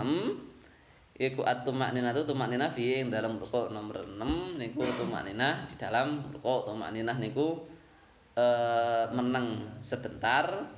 [1.20, 6.70] iku at-tumakninah tu tumakninah fi ing dalam rukuk nomor 6 niku tumakninah di dalam rukuk
[6.70, 7.66] tumakninah niku
[8.38, 10.70] eh meneng sebentar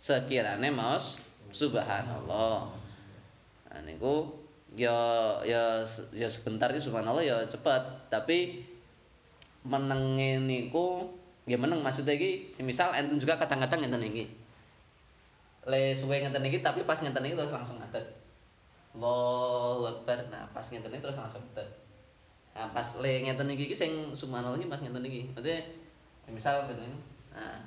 [0.00, 1.20] sekirane maos
[1.52, 2.64] subhanallah.
[3.68, 4.43] Nah niku
[4.74, 4.98] ya
[5.46, 8.66] ya ya sebentar itu subhanallah ya cepet tapi
[9.62, 11.08] menenge niku
[11.46, 14.26] ya meneng maksudnya iki semisal enten juga kadang-kadang enten iki
[15.64, 18.04] le suwe ngeten iki tapi pas ngeten iki terus langsung ngadeg
[18.94, 20.22] Allahu Akbar.
[20.30, 21.66] Nah, pas ngeten iki terus langsung ngadeg.
[22.54, 25.34] Nah, pas le ngeten iki iki sing subhanallah iki pas ngeten iki.
[25.34, 25.58] Maksudnya
[26.22, 26.94] semisal ngeten.
[27.34, 27.58] Nah,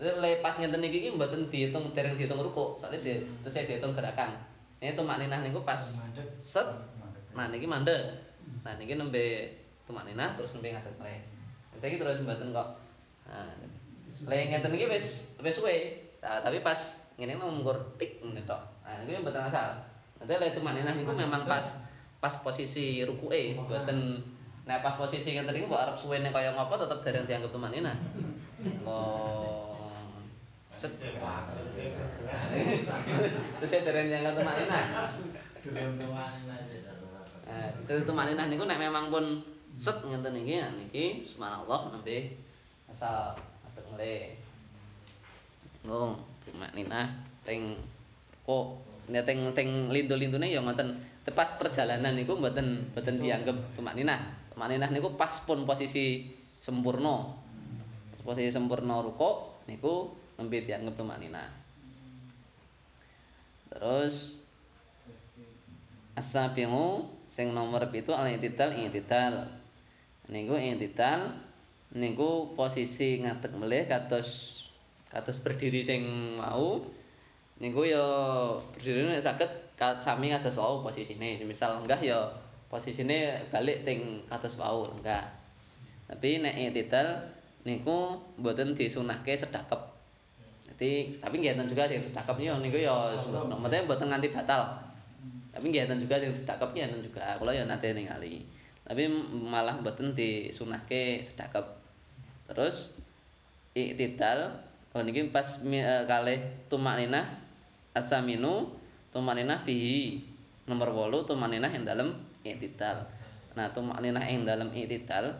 [0.00, 3.68] terus le pas ngeten iki iki mboten dihitung dereng dihitung ruku, soalnya di, terus saya
[3.68, 4.32] dihitung gerakan.
[4.80, 5.80] Ini tuh makninah niku pas
[6.36, 6.68] set.
[7.32, 8.00] Nah, niki mandek.
[8.60, 9.56] Nah, niki nembe
[9.88, 11.16] tumakninah terus nembe ngadeg le.
[11.76, 12.68] Terus iki terus mboten kok.
[13.28, 13.52] Nah,
[14.28, 15.76] le ngeten iki wis wis suwe.
[16.20, 16.76] Nah, tapi pas
[17.16, 18.60] ngene ngungkur tik ngene tok.
[18.84, 19.80] Nah, niku mboten asal.
[20.20, 21.80] Nanti le tumakninah niku memang pas
[22.20, 24.20] pas posisi rukuke, mboten
[24.68, 27.96] nek pas posisi ngeten niku mbok arep suwene kaya ngopo tetep dereng dianggap tumakninah.
[28.84, 29.44] Allah.
[29.45, 29.45] Set.
[33.60, 34.84] Terus saya dereng dianggap tumakninah.
[37.46, 39.42] Nah, itu tumakninah niku nek memang pun
[39.76, 42.34] set ngeten iki, nah, niki subhanallah nembe
[42.90, 44.40] asal atek mele.
[45.86, 46.18] Ngong,
[46.48, 47.06] tumakninah
[47.46, 47.78] teng
[48.42, 48.66] kok
[49.06, 50.96] nek teng teng lindu-lindune ya ngoten.
[51.26, 54.46] Tepas perjalanan niku mboten mboten dianggap tumakninah.
[54.54, 56.30] Tumakninah niku pas pun posisi
[56.62, 57.26] sempurna.
[58.22, 61.48] Posisi sempurna ruko niku nembe dianggap tumakninah.
[63.72, 64.46] Terus
[66.16, 69.44] As-sabiqu sing nomor 7 al-i'tidal i'tidal.
[70.32, 71.28] Niku i'tidal
[71.92, 74.28] niku posisi ngadeg melih kados
[75.12, 76.02] kados berdiri sing
[76.40, 76.80] mau
[77.60, 78.04] niku ya
[78.74, 79.52] berdiri nek saged
[80.00, 81.36] sami kados wau posisine.
[81.44, 82.32] Misal enggak ya
[82.72, 85.36] posisine balik ting kados wau enggak.
[86.08, 87.28] Tapi nek i'tidal
[87.68, 89.95] niku mboten disunahke sedakep.
[90.76, 94.84] Jadi tapi nggih juga sing sedakep niku ya maksudnya mboten nganti batal.
[95.56, 98.44] tapi enten juga sing sedekap nggih enten juga kula ya nate ningali.
[98.84, 101.80] Tapi malah mboten disunahke sedekap
[102.46, 102.92] terus
[103.72, 104.52] iktidal
[104.92, 107.24] oh niki pas uh, kalih tumakninah
[107.96, 108.68] asaminu
[109.16, 110.20] tumakninah fihi.
[110.68, 112.10] Nomor 8 tumakninah ing dalem
[112.44, 113.08] iktidal
[113.56, 115.32] nah tumakninah ing dalem iktidal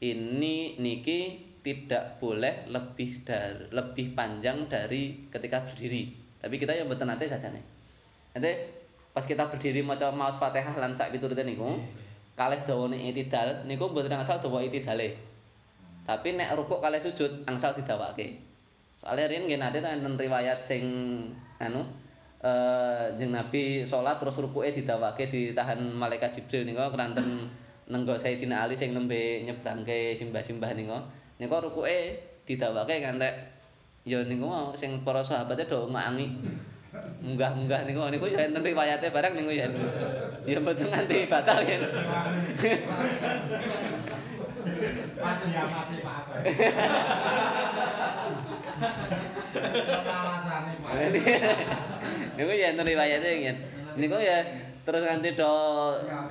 [0.00, 6.12] ini niki tidak boleh lebih dari lebih panjang dari ketika berdiri.
[6.40, 7.80] Tapi kita yang mboten nate saja nih
[8.30, 8.52] nanti
[9.10, 11.66] pas kita berdiri maca maos Fatihah lan sak piturute niku
[12.38, 15.18] kalih dawane itidal niku mboten asal dawa itidale.
[16.08, 18.40] Tapi nek rukuk kalih sujud angsal didawake.
[19.02, 20.82] Soalnya riyen nggih nate enten riwayat sing
[21.60, 21.84] anu
[22.40, 27.44] eh jeung Nabi salat terus rukuke didawake ditahan malaikat Jibril niku keranten
[27.92, 30.96] nenggo Sayyidina Ali sing nembe nyebrangke simbah-simbah niku
[31.40, 33.34] niku rukuke didawake ngantek
[34.04, 36.28] ya niku sing para sahabate do ngangi
[37.20, 39.66] munggah-munggah niku niku ya enten riwayate bareng niku ya.
[40.42, 41.78] Ya mboten nganti batal ya.
[45.20, 46.24] Pas ya mati Pak.
[50.02, 50.72] Alasane.
[52.34, 53.54] Niku ya enten riwayate ya.
[53.94, 54.38] Niku ya
[54.82, 55.52] terus nganti do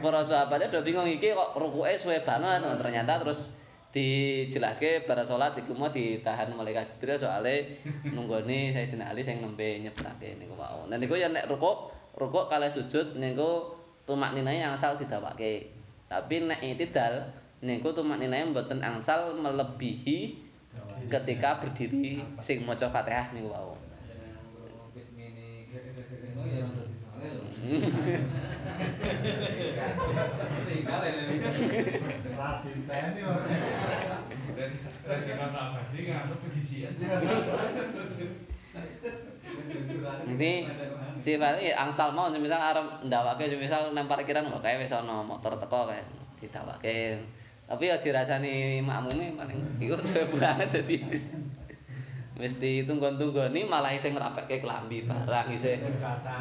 [0.04, 3.56] para sahabate do bingung iki kok rukuke suwe banget ternyata terus
[3.89, 10.38] dijelaske bara salat iku mau ditahan malaikat Jibril soalé nunggoni Sayyidina Ali sing nembe nyebrake
[10.38, 10.86] niku wau.
[10.86, 13.65] Nah niku ya nek rukuk, rukuk kalih sujud niku
[14.06, 15.73] tumakninae angsal didawake.
[16.06, 17.25] Tapi nek itidal
[17.65, 20.38] niku tumakninae mboten angsal melebihi
[21.10, 23.73] ketika berdiri sing maca Fatihah niku wau.
[40.30, 40.52] Ini
[41.20, 45.89] sifatnya angsal mau misal arep ndawake misal nang parkiran kok kae wis ana motor teko
[45.89, 46.00] kae
[46.39, 47.20] didawake.
[47.70, 50.98] Tapi ya dirasani makmume paling iku suwe banget dadi
[52.39, 55.75] wis ditunggon-tunggoni malah isih ngrapekke klambi barang isih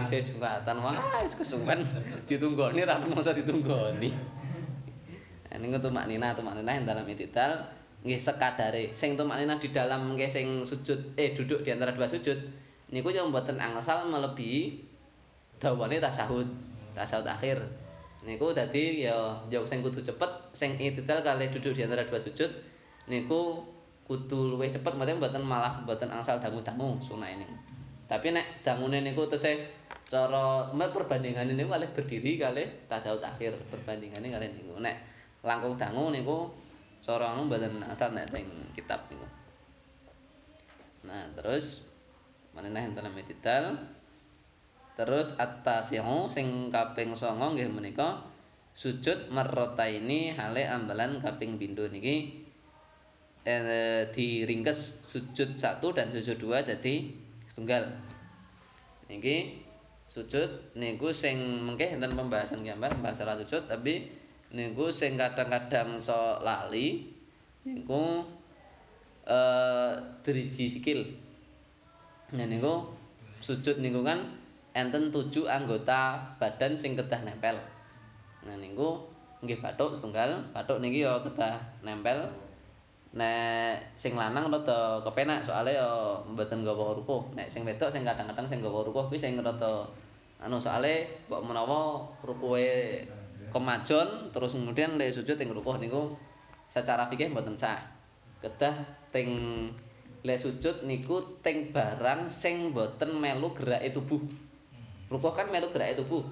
[0.06, 0.94] isih jungkatan wah
[1.26, 1.82] wis kesuwen.
[2.30, 4.38] Ditunggoni ra mongso ditunggoni
[5.58, 7.58] ini tumak nina tumak nina yang dalam itidal
[8.06, 12.06] nggih sekadare sing tumak nina di dalam nggih sing sujud eh duduk di antara dua
[12.06, 12.38] sujud
[12.94, 14.78] niku yang mboten angsal melebihi
[15.58, 16.46] dawane tasahud
[16.94, 17.58] tasahud akhir.
[18.22, 22.50] Niku dadi ya yo sing kudu cepet sing itidal kali duduk di antara dua sujud
[23.10, 23.66] niku
[24.08, 27.44] kudu luwih cepet mboten mboten malah mboten angsal dangu-dangu sunah ini
[28.08, 29.68] Tapi nek dangune niku tesih
[30.08, 34.80] cara perbandingane niku kalih berdiri kalih tasawuf akhir perbandingane kalih niku.
[34.80, 34.96] Nek
[35.44, 36.48] langkung dangu niku
[37.04, 39.28] cara anu mboten asal nek teng kitab niku.
[41.04, 41.84] Nah, terus
[42.56, 43.76] menenah enten medidal.
[44.96, 48.24] Terus at-tasi'u sing kaping 9 nggih menika
[48.72, 52.47] sujud marrataini hale ambalan kaping pindho niki
[53.48, 57.08] eh, diringkes sujud satu dan sujud dua jadi
[57.48, 57.88] setunggal.
[59.08, 59.64] Niki
[60.12, 64.12] sujud niku sing mengke enten pembahasan gambar masalah sujud tapi
[64.52, 67.08] niku sing kadang-kadang so lali
[67.64, 68.24] niku
[69.28, 69.92] eh
[70.24, 71.04] driji sikil.
[72.36, 72.84] Nah niku
[73.40, 74.28] sujud niku kan
[74.76, 77.56] enten tujuh anggota badan sing kedah nempel.
[78.44, 79.08] Nah niku
[79.44, 82.47] nggih bathuk setunggal, bathuk niki ya kedah nempel.
[83.18, 85.90] Nek sing lanang rada kepenak soalnya ya
[86.22, 87.34] mboten nggawa rukuh.
[87.34, 89.82] Nek sing wedok sing kadang-kadang sing nggawa rukuh kuwi sing rada
[90.38, 93.02] anu soalnya mbok menawa rukuhe
[93.50, 96.14] kemajon terus kemudian le sujud ing rukuh niku
[96.70, 97.82] secara fikih mboten sah.
[98.38, 99.28] Kedah teng
[100.22, 104.22] le sujud niku teng barang sing mboten melu gerake tubuh.
[105.10, 106.22] Rukuh kan melu gerake tubuh.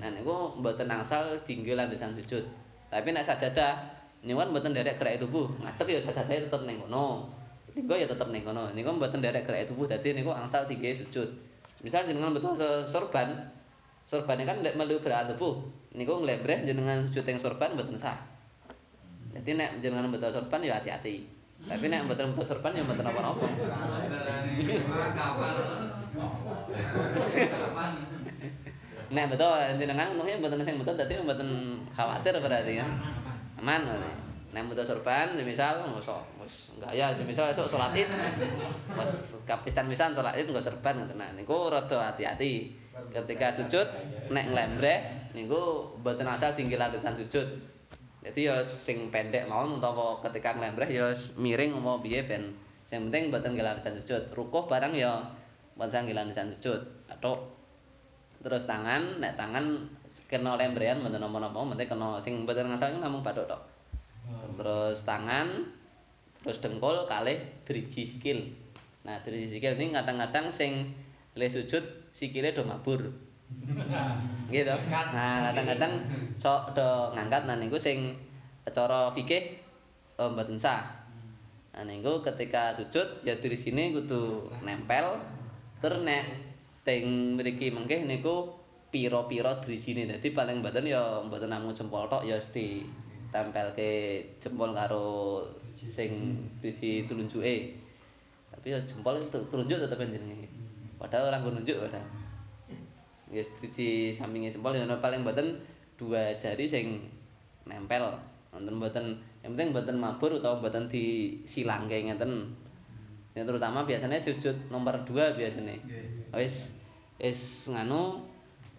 [0.00, 2.48] Nah niku mboten angsal dinggo landasan sujud.
[2.88, 5.48] Tapi nek sajadah kan mboten derek gerake tubuh.
[5.64, 7.24] Ngadeg ya sajadahe tetep ning kono.
[7.72, 8.68] Linggo ya tetep ning kono.
[8.76, 11.28] Niku mboten derek gerake tubuh dadi niku angsal dinggo sujud.
[11.80, 12.52] Misal jenengan betul
[12.84, 13.32] sorban,
[14.04, 15.64] sorbannya kan nek melu gerake tubuh.
[15.96, 18.20] Niku nglembreh jenengan sujud ing sorban mboten sah.
[19.32, 21.24] Jadi nek jenengan betul sorban ya hati-hati.
[21.64, 23.40] Tapi nek mboten betul sorban ya mboten apa-apa.
[29.10, 32.90] Nek betul jenengan untungnya mboten sing betul dadi mboten khawatir berarti kan.
[33.60, 34.12] Aman berarti.
[34.50, 38.10] Nek betul sorban semisal ngosok wis gaya semisal esuk salat Id.
[38.98, 39.10] Pas
[39.46, 41.38] kapisan pisan salat Id nggo sorban ngoten.
[41.38, 42.74] Niku rada hati-hati.
[43.14, 43.86] Ketika sujud
[44.34, 47.46] nek nglembreh niku mboten asal tinggi landasan sujud.
[48.26, 51.06] Jadi ya sing pendek mawon utawa ketika nglembreh ya
[51.38, 52.50] miring umpama piye ben
[52.90, 54.34] sing penting mboten landasan sujud.
[54.34, 55.30] Rukuh barang ya
[55.78, 56.82] mboten landasan sujud.
[57.06, 57.54] Atuk
[58.42, 59.78] terus tangan nek tangan
[60.30, 63.58] kena lembrean mboten napa-napa penting kena sing mboten ngasal namung bathuk tok.
[64.54, 65.66] Terus tangan
[66.46, 68.38] terus dengkul kalih driji sikil.
[69.02, 70.94] Nah driji sikil ini kadang-kadang sing
[71.34, 71.82] le sujud
[72.14, 73.10] sikile do mabur.
[74.54, 74.74] Gitu.
[74.94, 75.98] Nah kadang-kadang
[76.38, 78.14] sok do ngangkat nah niku sing
[78.70, 79.58] cara fikih
[80.22, 80.86] oh, mboten sah.
[81.74, 85.18] Nah niku ketika sujud ya dari sini kudu nempel.
[85.82, 86.22] Terus nek
[86.86, 88.59] teng mriki mengke niku
[88.90, 90.10] pira-pira drijine.
[90.10, 92.82] Dadi paling mboten ya mboten namung jempol tok ya mesti
[93.30, 97.78] tempelke jempol karo sing driji tulunjuke.
[98.50, 100.50] Tapi ya jempol itu tulunjuk tetep jenenge.
[100.98, 102.06] Padahal ora nggo nunjuk padahal.
[103.30, 105.56] Ya driji sampinge jempol ya paling mboten
[105.94, 107.06] dua jari sing
[107.64, 108.18] nempel.
[108.50, 109.14] Wonten mboten
[109.46, 112.50] yang penting mboten mabur utawa mboten disilangke ngeten.
[113.30, 115.78] Ya terutama biasanya sujud nomor 2 biasanya.
[116.34, 116.74] wis
[117.22, 118.18] wis nganu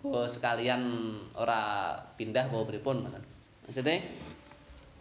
[0.04, 3.24] oh, sekalian ora pindah apa pripun ngoten.
[3.66, 3.96] Maksude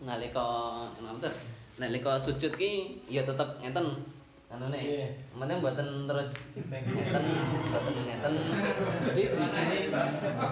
[0.05, 0.47] nalika
[1.01, 1.33] ngoten
[1.81, 4.05] nalika sujud ki ya tetep ngeten
[4.53, 4.81] anune.
[5.33, 6.31] Meneh mboten terus
[6.69, 7.25] ngeten
[7.69, 8.35] mboten ngeten.
[9.09, 9.79] Jadi di sini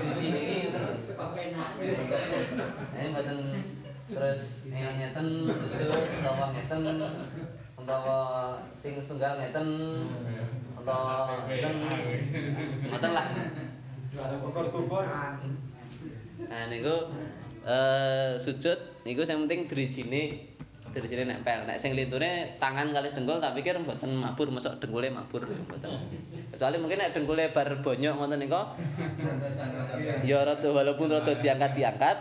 [0.01, 0.59] di sini iki
[2.97, 3.39] Eh mboten
[4.09, 6.81] terus ngeten sujud utawa ngeten
[7.79, 8.19] utawa
[8.81, 9.69] sing setunggal ngeten
[10.79, 11.37] atau
[12.89, 13.29] ngoten lah.
[16.49, 16.97] Nah niku
[17.69, 20.49] eh sujud niku sing penting drijine
[20.89, 21.69] drijine nempel.
[21.69, 25.93] Nek sing lintune tangan kali dengkul tak pikir mboten mabur mosok dengkule mabur mboten.
[26.57, 28.63] Kecuali mungkin nek dengkule bar bonyok ngoten niku
[30.25, 32.17] ya rada walaupun rada diangkat-diangkat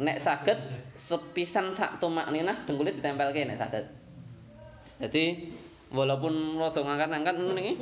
[0.00, 0.56] nek saged
[0.96, 3.84] sepisan sak tumak ninah dengkule ditempelke nek saged.
[5.04, 5.52] Jadi
[5.92, 7.74] walaupun rada ngangkat-ngangkat ngene iki.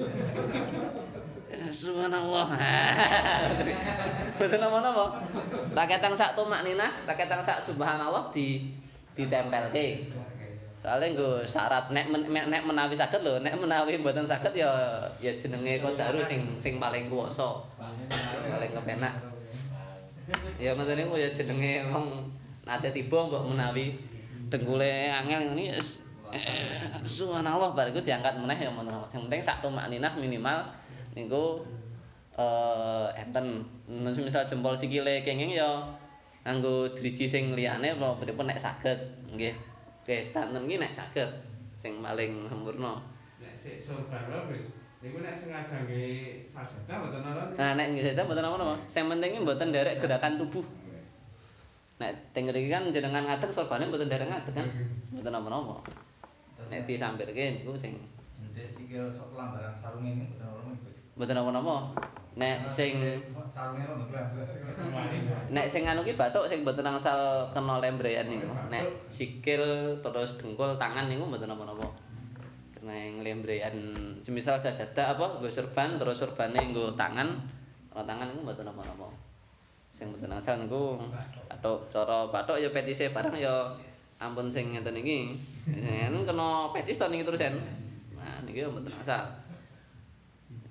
[1.54, 2.46] Subhanallah.
[4.38, 5.22] Betul napa-napa.
[5.72, 8.74] Raketang sak tumak ninah, raketang sak subhanallah di
[9.14, 10.10] ditempelke.
[10.82, 14.70] Soale nggo syarat nek men, nek menawi saged lho, nek menawi mboten saged ya
[15.22, 17.62] ya jenenge kodaru sing sing paling kuwasa.
[18.50, 19.14] Paling kepenak.
[20.58, 22.26] Ya ngoten niku ya jenenge wong
[22.66, 23.94] nate tiba mbok menawi
[24.50, 25.82] dengkule angel ngene eh,
[27.06, 28.90] subhanallah bar iku diangkat meneh ya men.
[29.06, 30.66] Sing penting sak tumak ninah minimal
[31.16, 31.64] niku
[32.36, 33.64] eh enten
[34.20, 35.80] misal jempol sikile kenging ya
[36.44, 39.00] nganggo driji sing liyane apa pripun nek saged
[39.32, 39.56] nggih
[40.06, 41.26] Oke, standar iki nek saged
[41.74, 43.02] sing paling sempurna.
[43.42, 44.22] Nek sik sorban
[44.54, 44.70] wis
[45.02, 47.42] Niku nek sengaja nggih sajadah mboten ora.
[47.58, 48.78] Nah, nek nggih mboten napa-napa.
[48.86, 50.62] Sing penting mboten nderek gerakan tubuh.
[51.98, 54.66] Nek teng mriki kan jenengan ngadeg sorbane mboten nderek ngadeg kan.
[55.10, 55.82] Mboten napa-napa.
[56.70, 57.98] Nek disampirke niku sing
[58.38, 60.55] Jendhe sikil sok kelambaran sarung ini Gus.
[61.16, 61.96] Mboten napa-napa.
[62.36, 63.00] Nek sing
[65.48, 68.52] nek sing anu ki bathuk sing mboten angsal kena lembrean niku.
[68.68, 71.88] Nek sikil terus dengkul tangan niku mboten napa-napa.
[72.76, 77.40] Kena lembrean semisal sajadah apa nggo serban terus serbane nggo tangan.
[77.88, 79.08] Kalau tangan niku mboten napa-napa.
[79.88, 81.00] Sing mboten angsal niku
[81.48, 83.72] bathuk cara bathuk ya petise barang ya
[84.20, 85.32] ampun sing ngeten iki.
[85.72, 87.56] Yen kena petis to niki terusan.
[88.20, 89.45] Nah niki ya mboten angsal.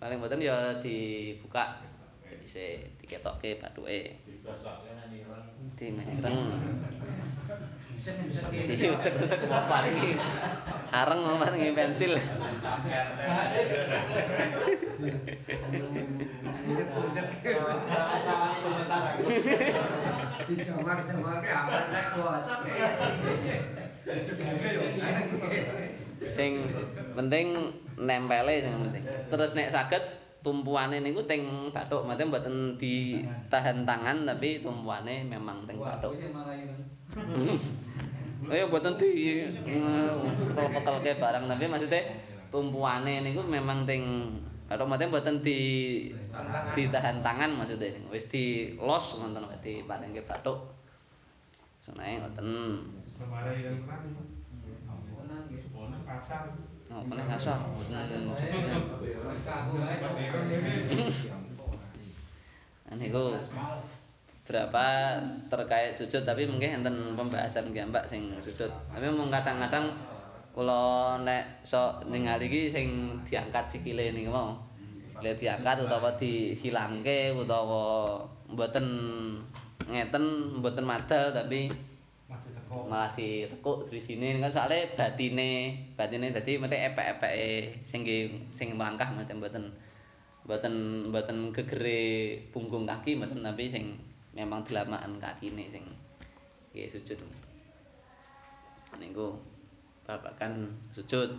[0.06, 1.82] Paling mboten ya dibuka
[2.22, 4.14] petise diketokke bathuke.
[4.22, 5.49] Digosokke nang ireng.
[5.74, 6.38] Dimereng.
[8.70, 10.14] Diusek-usek apa iki?
[10.93, 12.22] Areng omah ngi pensil.
[12.22, 12.30] Apa
[21.89, 22.14] nek.
[26.30, 26.62] Sing
[27.18, 29.04] penting nempele sing penting.
[29.32, 30.04] Terus nek saged
[30.46, 36.14] tumpuane niku teng bathuk, mate mboten ditahan tangan tapi tumpuane memang teng bathuk.
[38.46, 39.41] Ayo mboten di
[40.54, 42.02] pekel-pekelke barang tapi maksudnya
[42.54, 44.30] tumpuane niku memang teng
[44.70, 45.60] bathuk, mate mboten di
[46.78, 47.98] ditahan tangan maksudnya.
[48.14, 50.62] Wis di los ngoten wae diparingke bathuk.
[51.86, 52.48] Sunae ngoten.
[53.18, 54.04] Semare yang kan.
[56.06, 56.64] Pasar.
[56.96, 57.60] Oh, paling kasar.
[57.76, 57.91] Wis
[59.43, 60.00] kaku ae.
[62.96, 63.36] Niku
[64.48, 64.86] berapa
[65.52, 68.72] terkait sujud tapi mungkin enten pembahasan nggih Mbak sing sujud.
[68.72, 69.91] Tapi mung kadang-kadang
[70.56, 74.56] kula nek sok ningali iki sing diangkat sikile niku mau.
[75.12, 78.88] Sikile diangkat utawa disilangke utawa mboten
[79.91, 80.24] ngeten
[80.64, 81.68] mboten madal tapi.
[82.84, 88.03] Malah ditekuk dari sini kan soalnya batine batine dadi mesti epek-epeke sing
[88.51, 89.71] sing melangkah macam mboten
[90.45, 90.73] mboten
[91.09, 93.95] mboten gegere punggung kaki mboten tapi sing
[94.36, 95.88] memang delamaan kakine sing
[96.76, 97.15] nggih sujud.
[98.99, 99.39] Niku
[100.03, 101.32] babakan sujud.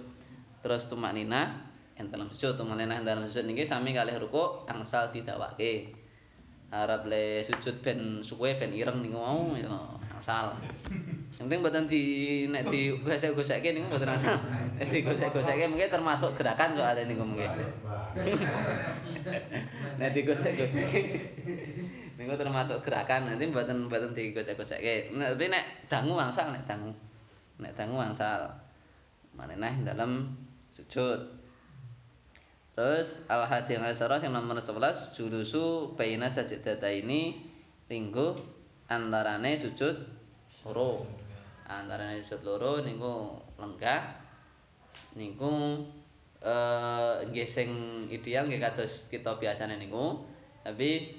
[0.65, 1.61] Terus tumak nina
[2.01, 3.45] enten sujud tumak nina enten sujud.
[3.45, 5.93] Niki sami kalih ruku angsal didawake
[6.73, 9.71] harap le sujud ben suwe ben ireng niku mau ya
[10.11, 10.57] angsal
[11.37, 12.05] yang penting mboten di
[12.49, 14.41] nek di gosek-gosekke niku mboten asal.
[14.81, 17.53] Nek di gosek-gosekke mungkin termasuk gerakan soalnya niku mungkin.
[20.01, 21.01] Nek di gosek-gosekke
[22.17, 25.13] niku termasuk gerakan nanti mboten mboten di gosek-gosekke.
[25.13, 26.97] Nek tapi nek dangu angsal nek dangu.
[27.61, 28.49] Nek dangu angsal.
[29.37, 30.33] Maneneh dalam
[30.73, 31.21] sujud.
[32.73, 37.37] Terus al-hadiyah al-asara yang nomor 11 julusu baina sajdata ini
[37.93, 38.41] linggo
[38.89, 39.97] antarane sujud
[40.65, 41.26] loro.
[41.67, 44.15] Antarane sujud loro niku lenggah
[45.19, 45.83] niku
[46.47, 47.71] eh sing
[48.07, 50.23] ideal nggih kados kita biasane niku.
[50.63, 51.11] Tapi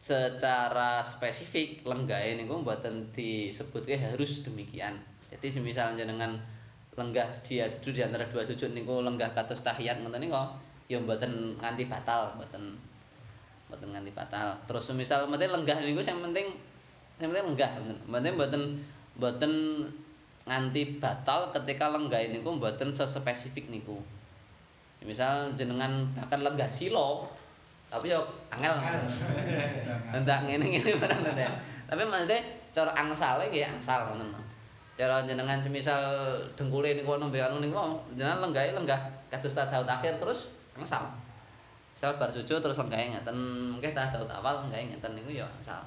[0.00, 4.96] secara spesifik lenggahe niku mboten disebutke harus demikian.
[5.30, 6.34] Jadi semisal jenengan
[6.98, 10.34] lenggah dia sujud di antara dua sujud niku lenggah kados tahiyat ngoten niku
[10.90, 12.74] ya mboten nganti batal, mboten
[13.70, 14.58] mboten nganti batal.
[14.66, 16.50] Terus semisal mesti lenggah niku sing penting
[17.22, 17.70] sing penting lenggah,
[18.10, 18.62] mboten mboten
[19.18, 19.86] mboten
[20.46, 23.98] nganti batal ketika lenggah niku mboten sespesifik niku.
[25.00, 27.30] Misal jenengan bahkan lenggah silo
[27.90, 28.22] tapi yo
[28.54, 28.74] angel.
[30.14, 31.32] Entak ngene-ngene barang to.
[31.90, 32.38] Tapi maksudnya
[32.70, 34.30] cara angsale nggih angsal ngoten.
[34.94, 36.02] Cara jenengan semisal
[36.54, 41.10] dengkule niku nembe anu niku jenengan lenggahe lenggah kados tasawuf akhir terus angsal.
[41.98, 43.36] Misal bar sujud terus lenggahe ngeten,
[43.74, 45.82] mungkin tasawuf awal lenggahe ngeten niku ya angsal.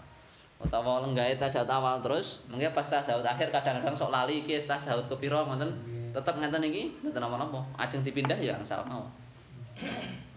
[0.64, 5.43] Utawa lenggahe tasawuf awal terus, mungkin pas tasawuf akhir kadang-kadang sok lali iki tasawuf kepiro
[5.43, 5.70] ngoten.
[6.14, 7.59] Tetep ngeten iki mboten napa-napa.
[7.76, 9.03] Ajeng dipindah ya angsal mau.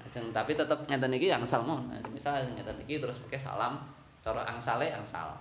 [0.03, 1.79] Ajeng tapi tetep ngeten iki ya angsal mau.
[1.79, 3.79] Nah, misal ngeten iki terus pakai salam,
[4.25, 5.37] cara angsale angsal.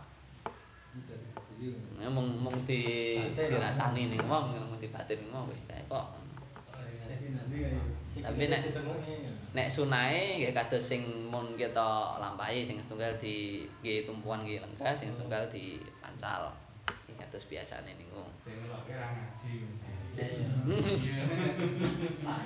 [1.98, 6.06] Ya mung mung di dirasani ning wong, mung dibatin wong wis kae kok.
[8.24, 8.72] Tapi nek
[9.52, 14.96] nek sunae nggih kados sing mun kita lampahi sing setunggal di nggih tumpuan nggih lenggah,
[14.96, 16.56] sing setunggal di pancal.
[16.88, 18.24] Nggih kados biasane niku.
[18.40, 19.56] Sing ra ngaji.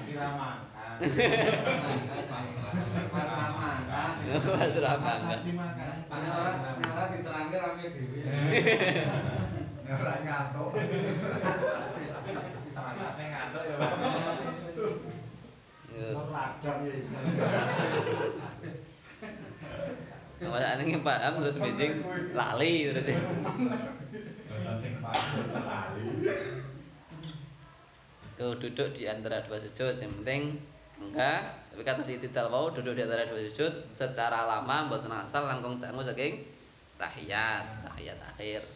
[0.10, 0.98] Kira makan.
[3.14, 3.30] Pas
[3.70, 4.10] makan.
[6.10, 8.26] Ora nek ora diterangke rame dhewe.
[9.86, 10.74] Ora ngantuk.
[12.74, 13.78] Ngantuk ya.
[16.00, 16.16] Ya.
[20.40, 22.00] Awalane ki paham terus benjing
[22.32, 23.12] lali terus.
[28.40, 30.56] Tuh duduk di antara dua sujud yang penting
[31.00, 35.48] enggak tapi kata si titel wau duduk di antara dua sujud secara lama mboten asal
[35.48, 36.44] langkung dangu saking
[37.00, 38.68] tahiyat tahiyat akhir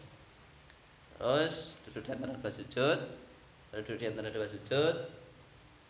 [1.20, 3.00] terus duduk di antara dua sujud
[3.76, 4.96] duduk di antara dua sujud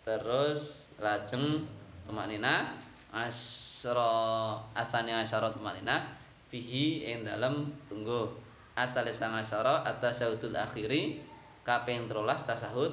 [0.04, 1.66] terus lajeng
[2.06, 2.76] tumak nina
[3.14, 6.06] asyara asani asyara tumak nina
[6.54, 8.30] fihi ing dalem tunggu.
[8.74, 11.22] Asal sang asyara atas saudul akhiri
[11.62, 12.91] kaping 13 tasahud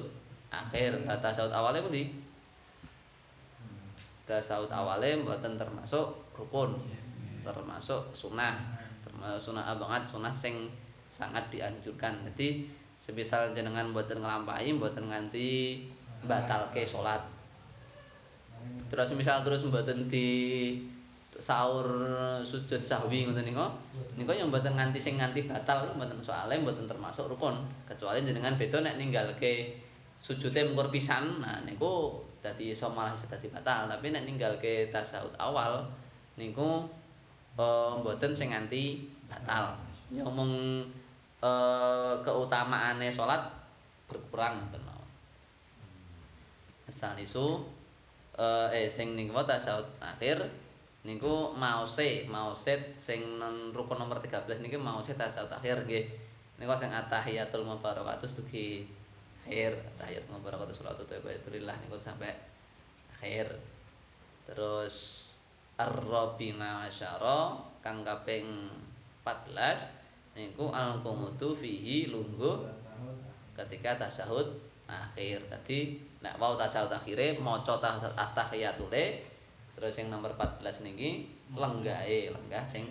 [0.51, 1.07] akhir.
[1.07, 2.11] Nah, tasawuf awalnya pundi?
[4.29, 6.77] Tasawuf awalnya mboten termasuk rukun
[7.41, 8.53] termasuk sunah
[9.01, 10.69] termasuk sunah banget sunah sing
[11.09, 12.21] sangat dianjurkan.
[12.29, 12.69] Jadi
[13.01, 15.81] semisal jenengan mboten nglampahi mboten nganti
[16.29, 17.21] batalke salat
[18.91, 20.27] terus misal terus mboten di
[21.41, 21.87] sahur
[22.45, 23.65] sujud sahwi ngoten niku
[24.19, 27.57] niku yang mboten nganti sing nganti batal mboten soalnya mboten termasuk rukun.
[27.89, 29.73] Kecuali jenengan beda nek ninggalke
[30.21, 32.13] sujudnya mengkur pisan nah niku
[32.45, 33.89] dadi iso malah iso dadi batal.
[33.89, 35.81] Tapi nek ninggalke tasawuf awal
[36.37, 36.85] niku
[37.57, 39.73] eh, mboten sing nganti batal.
[40.13, 40.85] Ya mung
[41.41, 43.49] eh, keutamaane salat
[44.05, 44.91] berkurang ngoten
[46.91, 47.63] asal isu
[48.41, 50.41] eh, eh sing niku wae tasawuf akhir
[51.05, 56.05] niku mause mause sing non rukun nomor 13 niki mause tasawuf akhir nggih.
[56.61, 58.85] Niku sing atahiyatul mubarakatus dugi
[59.45, 62.33] akhir tahiyat mubarakatus sholatu thayyibah niku sampai
[63.17, 63.49] akhir.
[64.45, 65.29] Terus
[65.81, 68.69] ar-rabbina asyara kang kaping
[69.25, 72.61] 14 niku al-qumutu fihi lungguh
[73.57, 74.53] ketika tasyahud
[74.85, 75.41] akhir.
[75.49, 77.81] Tadi nek wau tasyahud akhire maca
[78.37, 79.25] tahiyatule
[79.73, 81.25] terus yang nomor 14 niki
[81.57, 82.85] lenggahe lenggah sing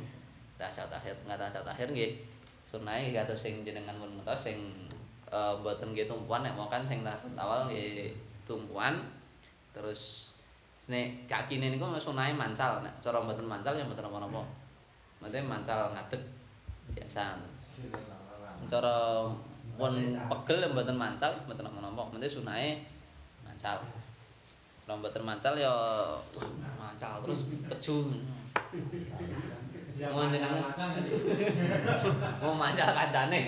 [0.60, 2.12] tasyahud akhir enggak tasyahud akhir nggih.
[2.70, 4.58] Sunahe kados sing jenengan pun ngertos sing
[5.34, 8.14] uh, mboten nggih tumpuan nek kan sing tasawuf awal nggih
[8.44, 9.00] tumpuan.
[9.74, 10.30] Terus
[10.90, 14.42] nek kakine niku sunahe mancal nek cara mboten mancal ya mboten apa-apa.
[15.22, 16.22] Mboten mancal ngadeg
[16.94, 17.38] biasa.
[18.70, 19.26] Cara
[19.74, 19.94] pun
[20.30, 22.02] pegel mboten mancal mboten apa-apa.
[22.14, 22.82] Mboten sunahe
[23.60, 23.84] mancal
[24.88, 26.48] kalau mboten mancal ya wah,
[26.80, 28.08] mancal terus keju
[30.00, 30.64] Mau jenengan
[32.40, 33.40] mau mancal kancane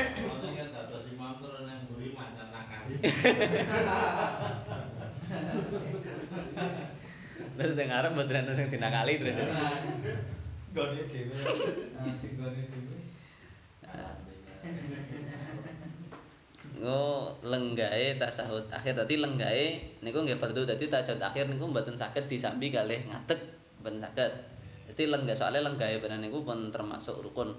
[0.00, 2.96] Ono kan dados imam turun nang mburi mancan nakari.
[7.60, 9.36] terus teng arep mboten enten sing dinakali terus
[10.72, 11.34] Gone dhewe.
[12.00, 12.96] Nanti gone dhewe.
[16.80, 17.00] Ngo
[17.44, 22.72] lenggahe tasahud akhir tadi lenggahe niku nggih perlu dadi tasahud akhir niku mboten saged disambi
[22.72, 23.36] kalih ngadeg
[23.84, 24.32] mboten saged.
[24.88, 27.52] Dadi lenggah soalnya lenggahe bener niku pun termasuk rukun.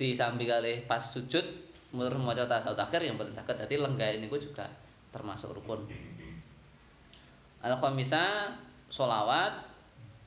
[0.00, 1.44] Disambi kalih pas sujud
[1.92, 3.60] mur maca tasahud akhir yang mboten saged.
[3.60, 4.64] Dadi lenggahe niku juga
[5.12, 5.84] termasuk rukun.
[7.64, 8.52] Al-khamisa
[8.92, 9.56] sholawat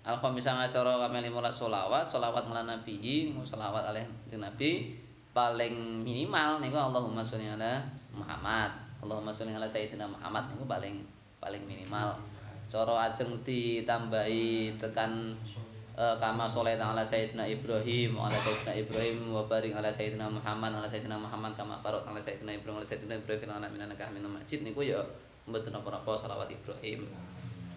[0.02, 4.98] Al-khamisa ngasyara kamil 15 sholawat Sholawat mala nabihi Sholawat alaih nabi
[5.38, 7.86] Paling minimal niku Allahumma ala
[8.18, 8.74] Muhammad.
[9.06, 10.50] Allahumma sholli ala Sayyidina Muhammad.
[10.50, 11.06] Niku paling
[11.38, 12.18] paling minimal.
[12.68, 15.38] Cara ajeng ditambahi tekan
[15.96, 20.76] eh, kama sholli ala Sayyidina Ibrahim wa ala Sayyidina Ibrahim wa barik ala Sayyidina Muhammad
[20.76, 24.34] ala Sayyidina Muhammad kama barak ala Sayyidina Ibrahim ala Sayyidina Ibrahim fil alamin innaka Hamidum
[24.34, 24.66] Majid.
[24.66, 25.00] Niku ya
[25.48, 27.08] mboten apa-apa selawat Ibrahim.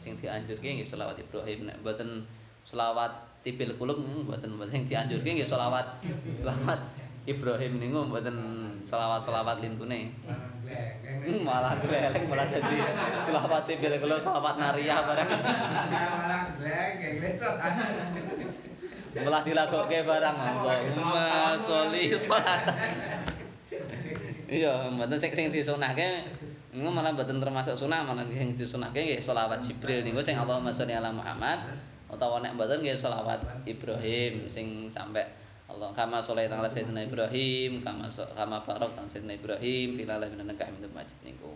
[0.01, 1.68] Sing dianjurke nggih selawat Ibrahim.
[1.68, 2.24] Nek mboten
[2.64, 3.12] selawat
[3.47, 4.72] tipil kulub mboten mboten.
[4.72, 6.03] Sing dianjurke nggih selawat
[6.41, 6.80] selawat
[7.28, 8.36] Ibrahim niku mboten
[8.85, 10.14] selawat-selawat lintune.
[10.20, 12.78] Hmm, malah gleleng malah dadi
[13.18, 15.28] selawat tipil kulub selawat nariyah barang
[15.91, 17.35] Malah glek glek
[19.11, 22.62] malah dilagokke barang Allahumma sholli sholat
[24.47, 26.22] iya mboten sing sing disunahke
[26.70, 30.07] niku malah mboten termasuk sunah malah sing disunahke nggih selawat Jibril.
[30.07, 31.59] Niku sing Allahumma sholli ala Muhammad
[32.07, 35.26] utawa nek mboten nggih selawat Ibrahim sing sampai
[35.70, 40.66] Allah kama sholli ala sayyidina Ibrahim kama kama barok ala sayyidina Ibrahim fil alamin innaka
[40.66, 41.54] Hamidum Majid niku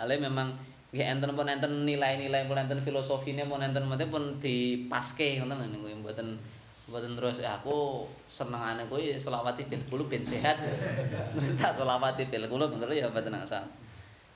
[0.00, 0.56] Ale memang
[0.94, 5.66] nggih enten pun enten nilai-nilai pun enten filosofine pun enten mate pun dipaske ngoten lho
[5.70, 6.38] niku mboten
[6.84, 10.60] mboten terus eh, aku senengane kuwi selawat bil qulub ben sehat.
[11.32, 13.64] Terus tak selawat bil qulub terus ya mboten asal.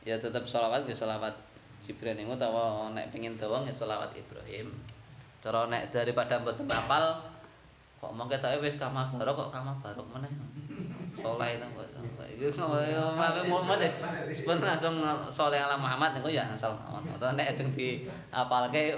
[0.08, 1.36] Ya tetep selawat ya selawat
[1.84, 4.72] Jibril niku utawa nek pengin dawa ya selawat Ibrahim.
[5.44, 7.20] Cara nek daripada mboten hafal
[7.98, 10.30] kok mongke tak wis kamah barok kok kamah barok meneh.
[11.18, 13.82] Soleh saleh itu iku mame Muhammad
[14.30, 18.94] wis pun langsung saleh ala Muhammad niku ya asal utawa nek ajeng di apalke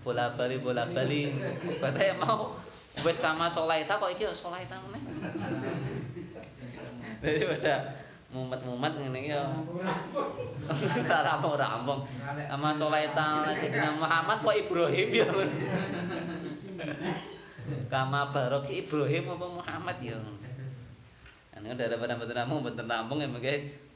[0.00, 1.36] bola bali bola bali
[1.76, 2.56] berarti mau
[3.04, 5.02] wis kama saleh kok iki ya saleh ta meneh?
[7.20, 8.00] Daripada
[8.32, 9.44] mumet-mumet ngene iki ya.
[11.04, 12.00] Rampung rampung
[12.48, 12.72] sama
[13.12, 15.28] ta Sayyidina Muhammad kok Ibrahim ya
[17.90, 20.18] kama barok Ibrahim apa Muhammad ya
[21.60, 23.28] Ini daripada mboten rampung mboten rampung ya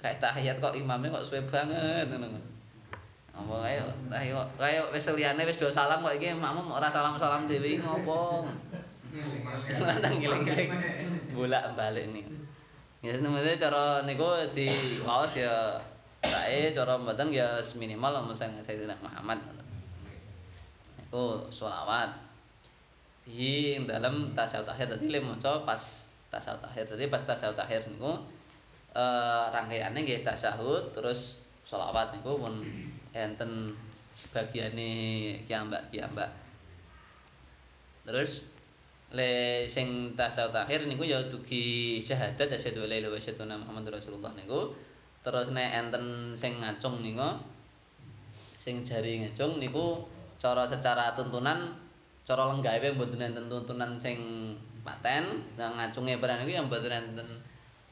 [0.04, 2.36] kayak tahiyat kok imamnya kok suwe banget ngono.
[3.32, 3.80] Apa kae
[4.12, 8.44] tahiyat kok kaya wis liyane wis do salam kok iki makmum ora salam-salam dhewe ngopo.
[9.80, 10.70] Nang giling-giling
[11.32, 12.26] bolak-balik nih.
[13.00, 14.68] Ya sebenarnya cara niku di
[15.00, 15.80] waos ya
[16.20, 19.40] kae cara mboten ya minimal sing Sayyidina Muhammad.
[21.00, 21.48] Niku
[23.24, 25.80] Di dalam tasawuf akhir tadi le maca pas
[26.28, 28.20] tasawuf akhir tadi pas tasawuf akhir niku
[28.94, 32.60] eh rangkaiane nggih tasahud terus sholawat niku pun
[33.16, 33.72] enten
[34.30, 34.92] bagiane
[35.48, 36.30] kiambak-kiambak.
[38.04, 38.44] Terus
[39.16, 44.74] le sing tasawuf akhir niku ya dugi syahadat asyhadu alla ilaha anna muhammadar rasulullah niku
[45.24, 47.40] terus nek enten sing ngacung niku
[48.60, 50.04] sing jari ngacung niku
[50.36, 51.72] cara secara tuntunan
[52.24, 54.16] cara lenggawe mboten enten tuntunan sing
[54.80, 57.28] paten nang ngacunge barang iki yang mboten enten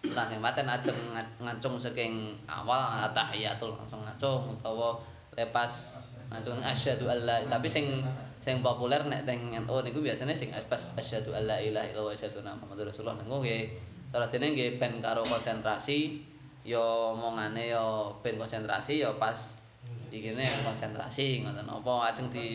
[0.00, 0.98] tuntunan sing paten ajeng
[1.40, 4.96] ngacung saking awal tahiyatul langsung ngacung utawa
[5.36, 6.00] lepas
[6.32, 8.00] ngacung asyhadu alla tapi sing
[8.42, 12.42] sing populer nek teng NU niku biasanya sing pas asyhadu alla ilaha illallah wa asyhadu
[12.42, 13.14] anna muhammadar rasulullah.
[13.22, 13.62] Niku nggih
[14.10, 16.18] salah dene nggih ben karo konsentrasi
[16.66, 16.82] ya
[17.14, 19.62] omongane ya ben konsentrasi ya pas
[20.10, 22.48] ikine konsentrasi ngoten apa ajeng di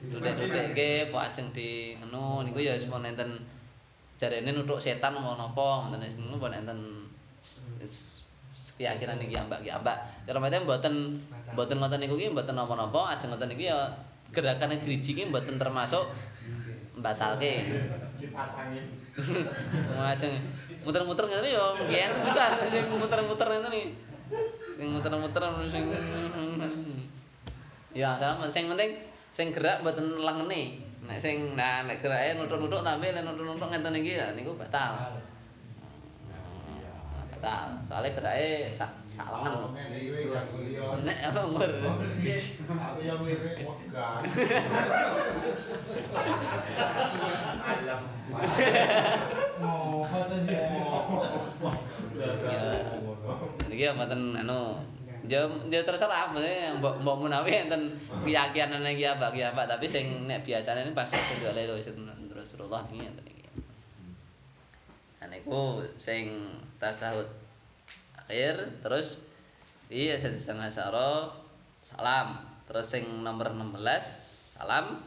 [0.00, 3.36] Dudek-dudek apa ajeng di ngono niku ya sepon enten
[4.16, 7.04] jarene nuthuk setan apa napa ngoten niku pun enten
[8.80, 10.00] keyakinan iki ambak ki ambak.
[10.24, 11.20] Cara mate mboten
[11.52, 13.92] mboten ngoten niku ki mboten napa-napa ajeng ngoten niku ya
[14.32, 16.08] gerakane driji ki mboten termasuk
[16.96, 17.68] mbatalke.
[18.16, 18.84] dipasangin
[20.00, 20.32] Ajeng
[20.80, 23.88] muter-muter ngene ya nggih enten juga sing muter-muter ngene iki.
[24.80, 25.84] Sing muter-muter sing
[27.90, 30.82] Ya, sama sing penting sing gerak mboten lengene.
[31.06, 34.94] Nek sing nah nek gerake nuthuk-nuthuk tapi nek nuthuk-nuthuk ngenten iki ya niku batal.
[37.38, 37.66] Batal.
[37.88, 39.72] Soale gerake sak sak lengan.
[41.06, 41.70] Nek apa umur.
[41.70, 44.24] aku yang mirip wegan
[49.60, 50.56] Ngopo to sih?
[53.68, 54.84] Niki ya mboten anu
[55.30, 57.86] Ya, ya terserah, maksudnya mbok mbok menawi enten
[58.26, 61.70] keyakinan iki apa ki apa, tapi sing nek biasane pas sing oleh
[62.34, 63.46] Rasulullah iki enten iki.
[65.22, 66.50] Nah niku sing
[66.82, 67.30] tasawuf
[68.26, 69.22] akhir terus
[69.86, 71.30] iya sedisana saro
[71.86, 72.34] salam.
[72.66, 73.78] Terus sing nomor 16
[74.58, 74.98] salam.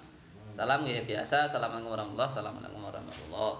[0.56, 3.60] Salam nggih biasa, assalamualaikum warahmatullahi assalamualaikum warahmatullahi.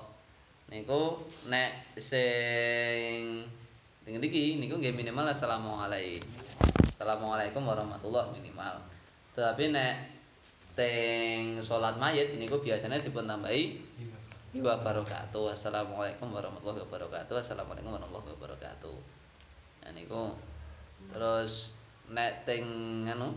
[0.72, 3.44] Niku nek sing
[4.04, 6.28] Dengan iki niku nggih minimal assalamualaikum.
[6.92, 8.84] Assalamualaikum warahmatullahi minimal.
[9.32, 10.12] Tapi nek
[10.76, 13.80] teng salat mayit niku biasanya dipun tambahi
[14.60, 15.56] wa barakatuh.
[15.56, 17.36] Assalamualaikum warahmatullahi wabarakatuh.
[17.40, 18.98] Assalamualaikum warahmatullahi wabarakatuh.
[19.88, 20.36] Nah niku
[21.16, 21.72] terus
[22.12, 22.68] nek teng
[23.08, 23.32] anu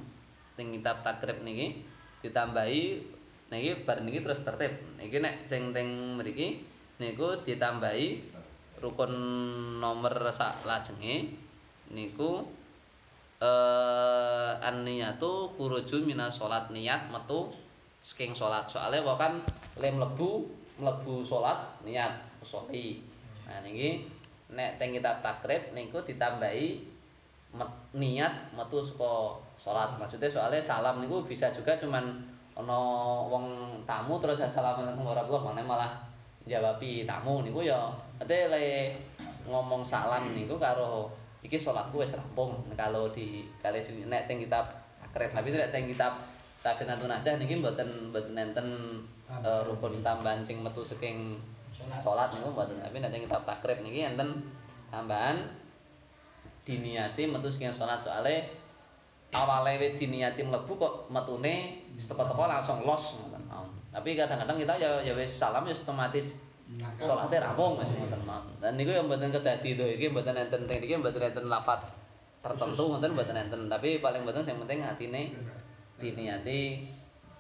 [0.59, 1.87] teng kitab takrib niki
[2.27, 3.07] ditambahi
[3.55, 4.83] niki bar niki terus tertib.
[4.99, 6.67] Niki nek sing teng mriki
[6.99, 8.35] niku ditambahi
[8.81, 9.13] rukun
[9.81, 11.33] nomor sak lajenge
[11.93, 12.45] niku
[13.37, 17.53] eh an-niyatu khuruju minas salat niat metu
[18.01, 19.37] saking salat soalnya wae kan
[19.77, 20.49] le mlebu
[20.81, 23.05] mlebu salat niat usoli
[23.45, 24.09] nah niki
[24.57, 26.81] nek teng kitab takrib niku ditambahi
[27.61, 32.25] met, niat metu saka salat maksudnya soalnya salam niku bisa juga cuman
[32.57, 32.79] ana
[33.29, 35.93] wong tamu terus assalamualaikum warahmatullahi wabarakatuh malah
[36.47, 37.91] jawabi tamu niku ya.
[38.23, 38.95] Ate le
[39.51, 41.11] ngomong salam niku karo
[41.43, 42.55] iki salatku wis rampung.
[42.79, 44.67] Kalau di kali nek teng kitab
[45.03, 46.15] akrab tapi nek teng kitab
[46.63, 48.67] sakinatun aja niki mboten mboten enten
[49.31, 51.37] uh, rukun tambahan sing metu saking
[51.75, 52.31] salat.
[52.31, 52.79] niku mboten.
[52.79, 54.47] Tapi nek teng kitab takrib niki enten
[54.89, 55.43] tambahan
[56.63, 57.99] diniati metu saking salat.
[57.99, 58.47] Soalnya
[59.35, 63.19] awale wis diniati mlebu kok metune teko-teko langsung los.
[63.97, 66.37] Tapi kadang-kadang kita ya ya wis salam ya otomatis.
[67.01, 68.53] Salate rampung wis ngoten mawon.
[68.61, 71.81] Dan niku ya mboten kedadi to iki mboten enten teng iki mboten enten lafat
[72.45, 75.33] tertentu ngoten mboten enten, tapi paling mboten sing penting atine
[75.97, 76.85] diniati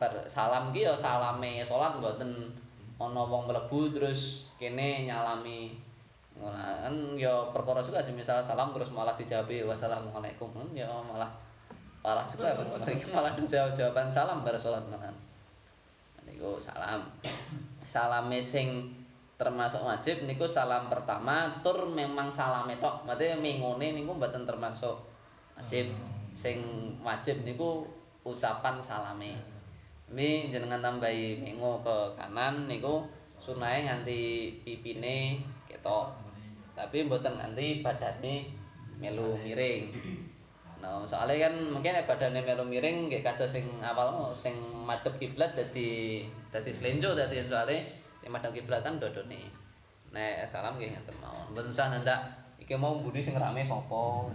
[0.00, 2.48] per salam ki ya salame salat mboten
[2.96, 5.76] ana wong mlebu terus kene nyalami.
[6.40, 10.48] Ngono kan ya perkara juga sih misal salam terus malah dijawab wassalamualaikum.
[10.72, 11.28] Ya malah
[12.00, 12.56] parah juga
[13.12, 15.25] malah dijawab jawaban salam bar salat malah
[16.36, 17.00] niku salam.
[17.88, 18.92] Salame sing
[19.40, 23.08] termasuk wajib niku salam pertama tur memang salame tok.
[23.08, 25.00] Berarti mingune niku mboten termasuk
[25.56, 25.88] wajib.
[26.36, 26.60] Sing
[27.00, 27.88] wajib niku
[28.28, 29.32] ucapan salame.
[30.12, 33.08] Ini jenengan tambahi mengo ke kanan niku
[33.40, 35.40] sunahe nganti pipine
[35.72, 36.12] ketok.
[36.76, 38.52] Tapi mboten nganti badane
[39.00, 39.88] melu miring.
[40.86, 44.54] Nah, soalnya kan mungkin badane melu miring nggih kados sing mau sing
[44.86, 46.22] madhep kiblat dadi
[46.54, 47.82] dadi slenjo dadi soalnya
[48.22, 49.50] sing madhep kiblat kan dodone.
[50.14, 51.50] Nek salam nggih ngeten mawon.
[51.50, 52.30] Mboten usah ndak
[52.62, 54.30] iki mau mbuni sing rame sapa.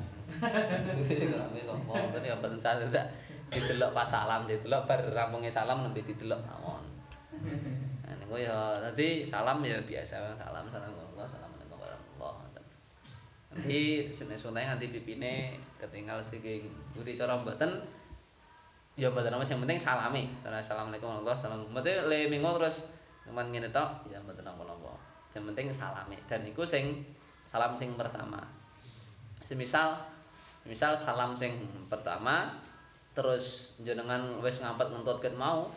[1.07, 1.59] sing rame.
[1.87, 3.05] Berarti ya mboten usah ndak
[3.47, 6.83] didelok pas salam didelok bar rampunge salam nembe didelok mawon.
[8.03, 11.00] Nah, niku ya tadi salam ya biasa salam salam
[13.51, 17.83] Nanti sunai-sunai nanti pipine ketinggal sing budi cara mboten
[18.95, 20.23] ya mboten apa yang penting salami.
[20.47, 21.75] Assalamualaikum warahmatullahi wabarakatuh.
[21.75, 22.87] Berarti le minggu terus
[23.27, 24.95] cuman ngene tok ya mboten apa-apa.
[25.35, 27.03] Yang penting salami dan iku sing
[27.43, 28.39] salam sing pertama.
[29.43, 29.99] Semisal
[30.63, 31.51] misal salam sing
[31.91, 32.55] pertama
[33.11, 35.67] terus jenengan wis ngampet ngentut ket mau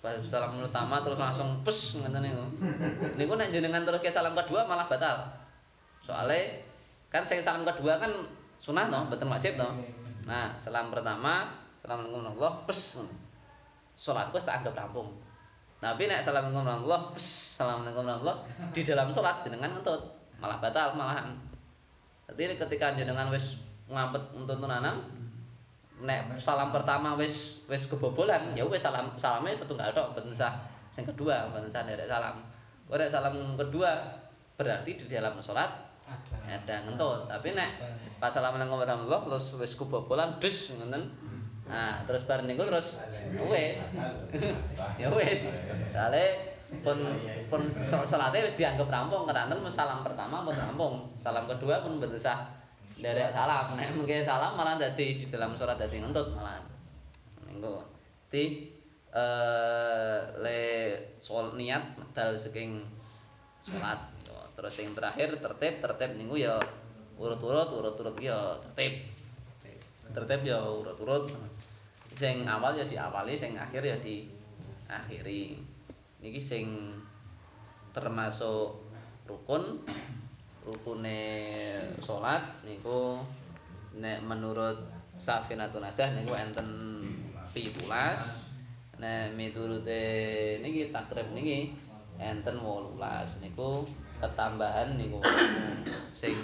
[0.00, 2.44] pas salam pertama terus langsung pus ngene niku.
[3.20, 5.28] Niku nek jenengan terus ke salam kedua malah batal.
[6.08, 6.71] Soalnya
[7.12, 8.08] kan sing salam kedua kan
[8.56, 9.76] sunah no, betul wajib no.
[10.24, 11.44] Nah, salam pertama,
[11.84, 13.20] assalamualaikum warahmatullahi wabarakatuh.
[13.92, 15.12] Salatku tak anggap rampung.
[15.76, 20.02] Tapi nek assalamualaikum warahmatullahi wabarakatuh, assalamualaikum warahmatullahi di dalam salat jenengan ngentut,
[20.40, 21.36] malah batal malahan.
[22.32, 23.60] Jadi ketika jenengan wis
[23.92, 25.04] ngampet untuk tunanan,
[26.00, 31.04] nek salam pertama wis wis kebobolan, ya wis salam salame setunggal tok, mboten sah sing
[31.04, 32.40] kedua, mboten sah derek salam.
[32.88, 34.00] Ora salam kedua
[34.56, 35.91] berarti di dalam salat
[36.52, 37.80] ada ngentut tapi nek
[38.20, 41.10] pas assalamualaikum warahmatullahi terus wis kubobolan dus ngoten.
[41.66, 43.00] Nah terus bar niku terus
[43.48, 43.80] wis.
[45.00, 45.48] Ya wis.
[45.96, 46.98] Kale pun
[47.48, 50.94] pun salate wis dianggap rampung karena salam pertama pun rampung.
[51.16, 52.46] Salam kedua pun mboten sah
[53.00, 53.74] derek salam.
[53.74, 56.60] Nek mungkin salam malah dadi di dalam surat dadi ngentut malah.
[57.48, 57.80] Niku
[58.28, 58.68] ti
[59.12, 60.60] eh le
[61.20, 62.80] soal niat medal saking
[63.60, 64.00] salat
[64.52, 66.60] terus yang terakhir tertib tertib niku ya
[67.16, 69.08] urut-urut urut-urut ya tertib.
[70.12, 71.32] Tertib ya urut-urut.
[72.12, 74.28] Sing awal ya diawali sing akhir ya di
[74.84, 75.56] akhiri
[76.20, 76.98] niki sing
[77.96, 78.76] termasuk
[79.24, 79.80] rukun
[80.62, 81.20] rukune
[82.04, 83.18] salat niku
[83.96, 84.78] nek menurut
[85.18, 86.68] Safinatun Najah niku enten
[87.52, 87.84] 17
[89.02, 90.04] nek miturute
[90.62, 91.74] niki takrib niki
[92.20, 93.88] enten 18 niku
[94.22, 95.18] ketambahan niku
[96.14, 96.38] sing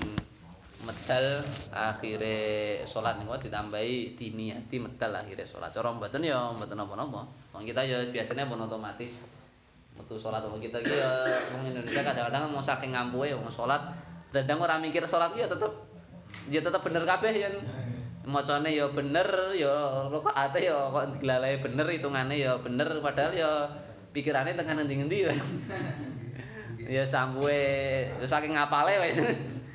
[0.82, 1.38] medal
[1.70, 5.70] akhire salat niku ditambahi diniati medal akhire salat.
[5.70, 7.22] Cara mboten ya mboten napa-napa.
[7.54, 9.22] Wong kita ya biasanya pun otomatis
[9.98, 13.82] metu salat wong kita iki ya wong Indonesia kadang-kadang mau saking ngampuhe wong salat
[14.30, 15.74] dadang ora mikir salat ya tetep
[16.46, 17.54] ya tetep bener kabeh yen
[18.22, 19.26] macane ya bener
[19.58, 23.50] ya rakaate ya kok diglalae bener hitungane ya bener padahal ya
[24.14, 25.18] pikirane tengah ngendi-ngendi
[26.88, 29.20] ya sambuhe ya saking ngapale wis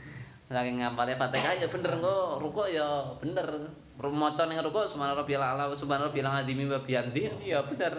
[0.49, 3.69] saking ngapale Fatihah ya bener kok rukuk ya bener.
[4.01, 7.93] Maca ning rukuk subhanallah rabbil ala wa subhanallah rabbil azim wa bihamdi ya bener.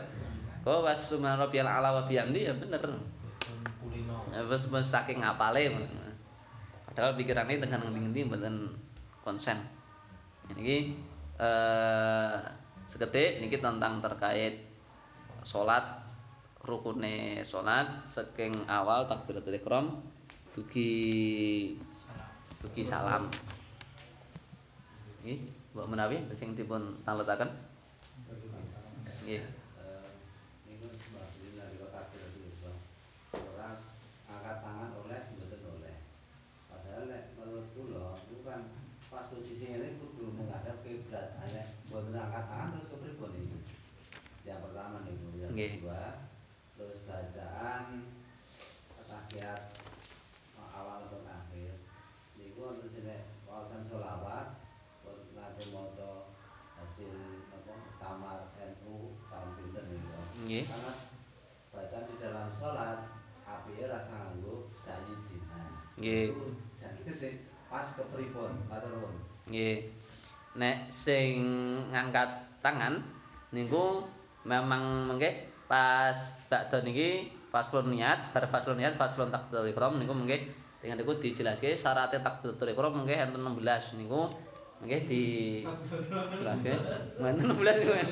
[0.66, 2.82] Kok pas subhanallah rabbil ala wa bihamdi ya bener.
[4.50, 5.70] Wis saking ngapale
[6.90, 8.70] padahal pikirane tengah ngendi-ngendi mboten
[9.22, 9.58] konsen.
[10.54, 10.94] Ini
[11.42, 12.34] eh
[12.86, 14.62] seketik niki tentang terkait
[15.42, 16.03] salat
[16.64, 20.00] rukune salat saking awal takbiratul ihram
[20.56, 20.90] dugi
[22.64, 23.28] dugi salam.
[25.20, 25.40] Nggih,
[25.76, 27.52] Mbok menawi sing dipun taletaken.
[29.28, 29.44] Nggih.
[34.24, 35.96] angkat tangan oleh mboten oleh.
[36.68, 38.60] Padahal nek menurut kula itu kan
[39.08, 41.40] pas posisi ini kudu menghadap kiblat.
[41.40, 43.58] Nek mboten angkat tangan terus kepripun itu?
[44.44, 46.24] Yang pertama niku, yang kedua
[46.74, 48.02] terus bacaan
[49.06, 49.62] tahiyat
[50.58, 51.78] awal untuk akhir
[52.34, 54.58] niku wonten sine wawasan sholawat
[55.38, 56.34] nanti maca
[56.82, 57.14] hasil
[57.54, 60.18] apa kamar NU tahun pinten niku
[60.50, 60.92] nggih karena
[61.70, 62.98] bacaan di dalam sholat
[63.46, 65.62] api rasa nganggo sayyidina
[66.04, 66.36] nggih
[66.76, 67.32] jadi sing
[67.72, 69.16] pas kepripun matur nuwun
[69.48, 69.88] nggih
[70.60, 71.40] nek sing
[71.88, 73.00] ngangkat tangan
[73.56, 74.04] niku
[74.44, 76.12] memang mengke pas
[76.52, 80.44] bakdo niki faslun niat bar faslun niat faslun takbiratul ihram niku mungkin
[80.84, 84.28] dengan niku dijelaske syaratnya takbiratul ihram mungkin enten 16 niku
[84.84, 85.24] nggih di
[86.44, 86.72] jelaske.
[87.16, 87.92] Enten 16 niku.
[87.96, 88.08] Men.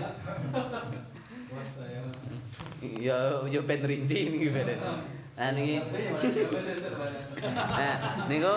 [2.96, 4.80] ya yo ben rinci niki ben
[5.32, 5.80] nah niki.
[7.40, 7.94] Nah
[8.28, 8.52] niku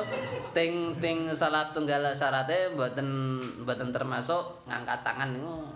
[0.51, 5.71] ting ting salah setunggal syaratnya mboten mboten termasuk ngangkat tangan niku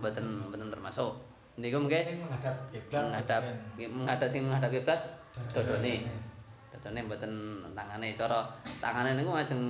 [0.00, 1.12] mboten mboten termasuk.
[1.56, 3.02] Niku Ini menghadap kiblat.
[3.12, 3.42] menghadap
[3.76, 5.00] menghadap sing menghadap kiblat
[5.56, 6.04] dodone.
[6.72, 7.00] dodone.
[7.00, 7.32] Mboten
[7.72, 8.08] tangane.
[8.16, 8.44] Cara
[8.80, 9.62] tangane niku ajeng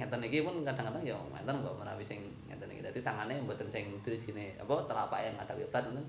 [0.00, 2.80] ngeten iki pun kadang-kadang ya ngeten kok menawi sing ngeten iki.
[2.80, 6.04] Dadi tangane mboten sing dirisine apa telapak yang ngadap kiblat ngoten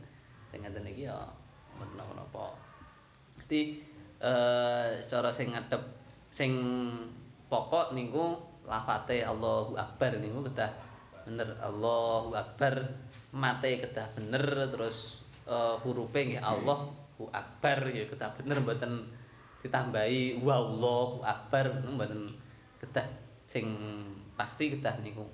[0.51, 1.20] sing ngeten iki ya
[1.76, 2.55] mboten napa-napa
[3.43, 3.84] dadi
[4.22, 5.84] eh cara sing ngadep
[6.32, 6.51] sing
[7.51, 8.36] pokok niku
[8.66, 10.72] lafate Allahu Akbar niku kedah
[11.26, 11.49] bener.
[11.59, 12.86] Allahu Akbar
[13.36, 16.91] mate kedah bener terus uh, hurufe nggih Allahu
[17.32, 18.63] Akbar ya kedah bener.
[18.63, 19.26] Mboten
[19.66, 22.30] ditambahi wallahu akbar mboten
[22.78, 23.09] kedah
[23.49, 23.66] sing
[24.38, 25.26] pasti kedah niku.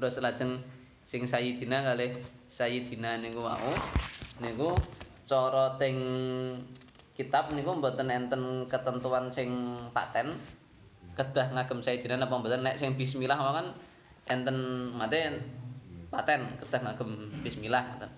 [0.00, 0.56] Terus lajeng
[1.04, 2.16] sing Sayyidina kalih
[2.48, 3.72] Sayyidina niku mau
[4.40, 4.72] niku
[5.28, 6.00] cara teng
[7.18, 9.50] kitab niku mboten enten ketentuan sing
[9.90, 10.38] paten.
[11.18, 12.62] Kedah ngagem Sayyidina napa mboten?
[12.62, 13.74] Nek sing bismillah mau kan
[14.30, 14.56] enten
[14.94, 15.34] mate
[16.08, 17.10] paten kedah ngagem
[17.42, 18.12] bismillah ngoten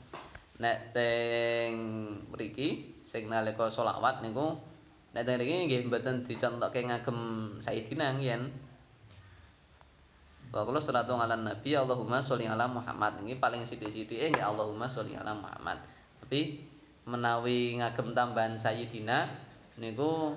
[0.61, 1.73] nek teng
[2.29, 4.61] mriki sing nalika selawat niku
[5.17, 7.19] nek teng mriki nggih mboten dicontokke ngagem
[7.65, 8.45] Sayyidina yen
[10.51, 13.23] Wa kula salatu ala nabi Allahumma sholli ala Muhammad.
[13.23, 15.79] Ini paling sithik-sithike nggih Allahumma sholli ala Muhammad.
[16.19, 16.59] Tapi
[17.09, 19.29] menawi ngagem tambahan Sayyidina
[19.81, 20.37] niku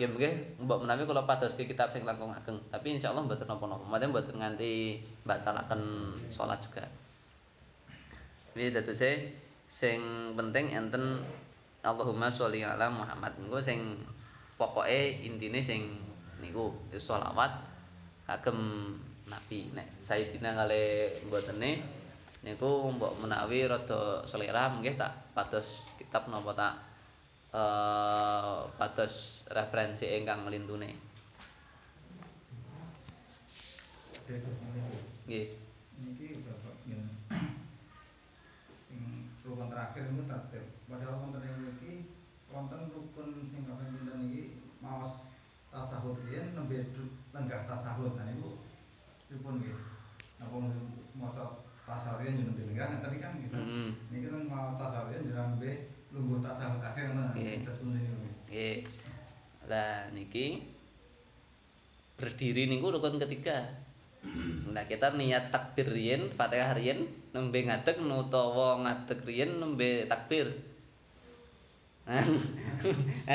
[0.00, 0.34] nggih nggih
[0.64, 2.56] mbok menawi kula padoske kitab sing langkung ageng.
[2.72, 3.84] Tapi insyaallah mboten napa-napa.
[3.84, 4.96] Mboten mboten nganti
[5.28, 5.82] batalaken
[6.32, 6.88] salat juga.
[8.56, 9.36] Iki dadose
[9.68, 10.00] sing
[10.32, 11.20] penting enten
[11.84, 14.00] Allahumma sholli ala Muhammad niku sing
[14.56, 16.00] pokoke intine sing
[16.40, 17.60] niku sholawat
[18.24, 18.56] kagem
[19.28, 21.99] nabi nek Sayyidina kali mbotene
[22.40, 26.74] niku mbok menawi rada selera nggih tak pados kitab napa tak
[27.50, 30.90] eh pados referensi ingkang lintune
[35.28, 35.46] nggih
[36.00, 36.80] Niki bapak
[39.44, 40.64] rukun terakhir niku tertib.
[40.88, 41.92] Padahal wonten ing niki
[42.48, 44.42] wonten rukun sing kaping pinten niki
[44.80, 45.28] maos
[45.68, 48.16] tasahud riyen nembe du- lenggah tasahud.
[48.16, 48.64] Nah niku
[49.28, 49.76] pripun nggih?
[50.40, 50.56] Napa
[51.20, 51.44] maca
[52.20, 53.54] tasahud riyen nembe lenggah ngeten kan gitu.
[53.56, 55.72] heeh Niki kan mau tasahud riyen jenengan nembe
[56.12, 57.06] lungguh tasahud akhir.
[57.64, 58.26] Terus pundi niku.
[58.50, 58.78] nggih
[59.70, 60.46] lah niki
[62.20, 63.64] berdiri niku rukun ketiga
[64.70, 70.52] Nah kita niat takbir riyen, Fatihah riyen nembe ngadeg utawa ngadeg riyen nembe takbir.
[72.04, 72.20] Nah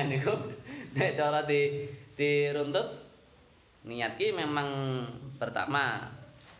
[0.05, 0.53] niku
[0.93, 2.85] nek cara di diruntut
[3.89, 4.69] niat ki memang
[5.41, 6.05] pertama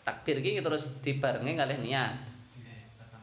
[0.06, 2.14] takbir ki terus dibarengi kalih niat.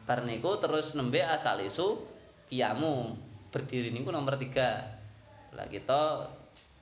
[0.03, 2.03] Bar niku terus nembe asal isu
[2.51, 3.15] kiamu
[3.55, 4.99] berdiri niku nomor tiga.
[5.55, 6.27] Lah kita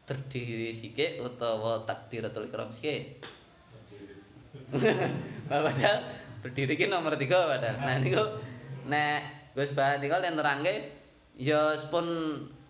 [0.09, 3.21] berdiri sikik utawa takbiratul ihram sikik.
[5.47, 5.97] padahal
[6.41, 7.77] berdiri ki nomor tiga padahal.
[7.77, 8.25] Nah niku
[8.89, 10.89] nek Gus Bah niku len nerangke
[11.37, 12.07] ya pun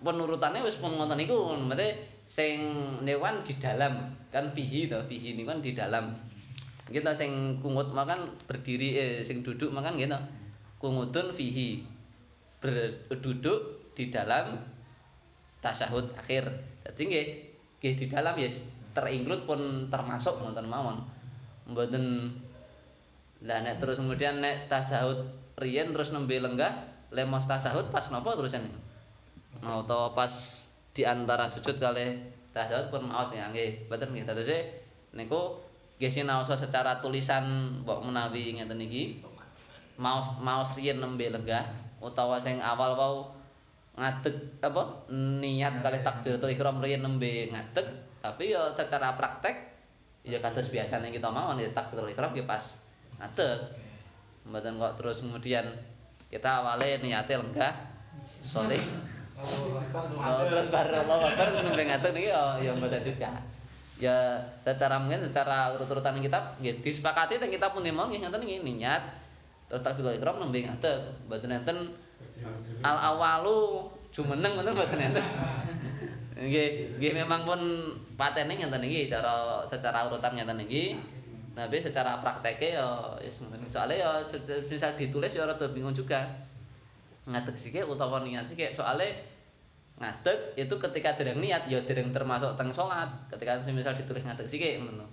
[0.03, 1.55] pun urutane wis pun ngoten niku.
[1.55, 2.59] Mate sing
[3.07, 6.11] newan di dalam kan fihi to, fihi niku kan di dalam.
[6.91, 10.19] Kita sing kungut makan berdiri eh sing duduk makan gitu.
[10.77, 11.87] Kungutun fihi
[12.61, 14.59] berduduk di dalam
[15.63, 16.51] tasahud akhir.
[16.85, 17.27] Dadi nggih
[17.81, 18.49] nggih di dalam ya
[18.91, 20.99] terinclude pun termasuk ngoten mawon.
[21.71, 22.29] Mboten
[23.41, 25.25] lah nek terus kemudian nek tasahud
[25.57, 28.69] riyen terus nembe lenggah lemos tasahud pas napa terusan
[29.65, 30.31] mau to pas
[30.93, 32.21] di antara sujud kali
[32.53, 34.57] tasahud pun maos ya nggih mboten nggih dadose
[35.17, 35.57] niku
[36.01, 37.45] nggih sinaosa secara tulisan
[37.85, 39.21] mbok menawi ngeten iki.
[40.01, 41.61] Maos maos riyen nembe lenggah
[42.01, 43.29] utawa sing awal wau
[43.93, 44.33] ngadeg
[44.65, 47.85] apa niat kali takbiratul ihram riyen nembe ngadeg
[48.17, 49.61] tapi ya secara praktek
[50.25, 52.81] ya kados biasanya kita mawon ya takbiratul ihram ya pas
[53.21, 53.61] ngadeg.
[54.49, 55.69] Mboten kok terus kemudian
[56.33, 57.77] kita awalnya niate lenggah
[58.41, 58.81] soleh.
[59.37, 63.37] Oh, terus baru Allah Akbar terus nembe ngadeg niki ya ya mboten juga
[64.01, 68.65] ya secara mungkin secara urut-urutan kitab ya disepakati teng kitab pun mau nggih ngoten niki
[68.65, 69.05] niat.
[69.69, 70.99] Terus takbiratul ihram nembe ngadeg
[71.29, 71.77] mboten enten
[72.81, 75.25] al awalu jumeneng ngoten mboten enten.
[76.41, 77.61] Nggih nggih memang pun
[78.17, 80.97] patene ngeten iki cara secara urutan ngeten iki
[81.53, 82.87] tapi secara prakteknya ya
[83.21, 84.11] wis ngoten soalnya ya
[84.65, 86.25] misal ditulis ya rada bingung juga.
[87.29, 89.13] Ngadeg sithik utawa niat sithik soalnya
[90.01, 94.81] ngadeg itu ketika dereng niat ya dereng termasuk teng salat ketika misal ditulis ngadeg sithik
[94.81, 95.05] ngono.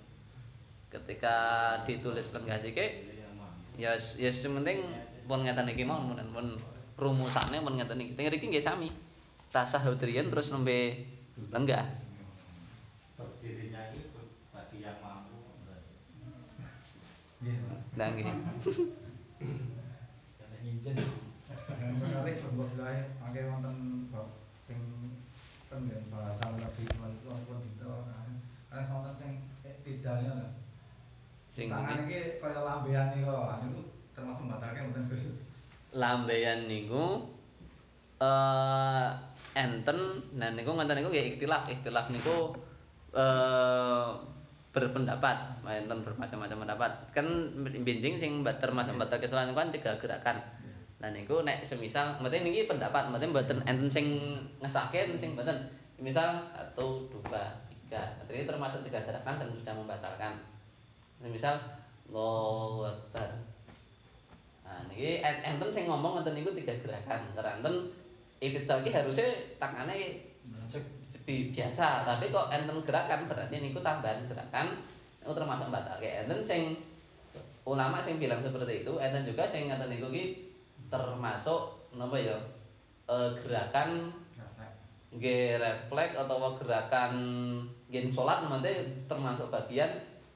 [0.89, 1.37] Ketika
[1.85, 3.05] ditulis lenggah sithik
[3.77, 4.81] ya ya sementing
[5.29, 6.57] pun ngeten iki mau pun pun
[6.97, 8.17] rumusane pun ngeten iki.
[8.17, 8.89] Teng iki nggih sami.
[9.53, 11.05] Tasahud riyen terus nembe
[11.53, 11.85] lenggah.
[13.13, 15.37] Berdirinya itu bagi yang mampu.
[17.93, 18.41] Nah nggih Karena
[20.65, 20.97] nginjen.
[21.99, 24.09] Kali sebuah wilayah mangke wonten
[25.69, 27.93] nggih bahasa lebih wonten gitu.
[28.69, 29.31] Karena wonten sing
[29.85, 30.49] tidaknya lah.
[31.53, 33.33] sing Tangan iki kaya lambean niku,
[33.65, 33.81] niku
[34.17, 35.23] termasuk batalke mboten Gus.
[35.93, 37.25] lambeyan niku
[38.21, 39.09] eh
[39.57, 39.97] enten.
[40.37, 41.69] Nah niku ngenten niku nggih ikhtilaf.
[41.69, 42.53] Ikhtilaf niku
[43.13, 44.09] eh
[44.69, 45.37] berpendapat.
[45.65, 46.91] Enten bermacam-macam pendapat.
[47.13, 47.25] Kan
[47.65, 50.37] benjing sing termasuk batal kesalahan kan tiga gerakan
[50.99, 55.55] nah niku nek semisal mboten niki pendapat mboten mboten enten sing ngesake enten sing mboten.
[55.99, 58.03] Misal satu dua tiga.
[58.27, 60.35] Ini termasuk tiga gerakan dan sudah membatalkan.
[61.23, 61.55] Semisal
[62.11, 63.31] Allahu Akbar.
[64.67, 67.31] Nah, niki en- enten sing ngomong ngeten niku tiga gerakan.
[67.31, 67.95] Keranten
[68.43, 70.19] ibtidal ki harusnya tangane
[71.23, 74.75] bi- biasa, tapi kok enten gerakan berarti niku tambahan gerakan
[75.23, 75.95] niku termasuk batal.
[76.03, 76.75] Enten sing
[77.63, 80.48] ulama sing bilang seperti itu, enten juga sing ngeten niku ki
[80.89, 81.61] termasuk
[81.95, 82.37] napa ya?
[83.09, 84.13] eh, gerakan
[85.09, 87.13] nggih refleks atau gerakan
[87.89, 88.69] nggih salat nanti
[89.09, 89.89] termasuk bagian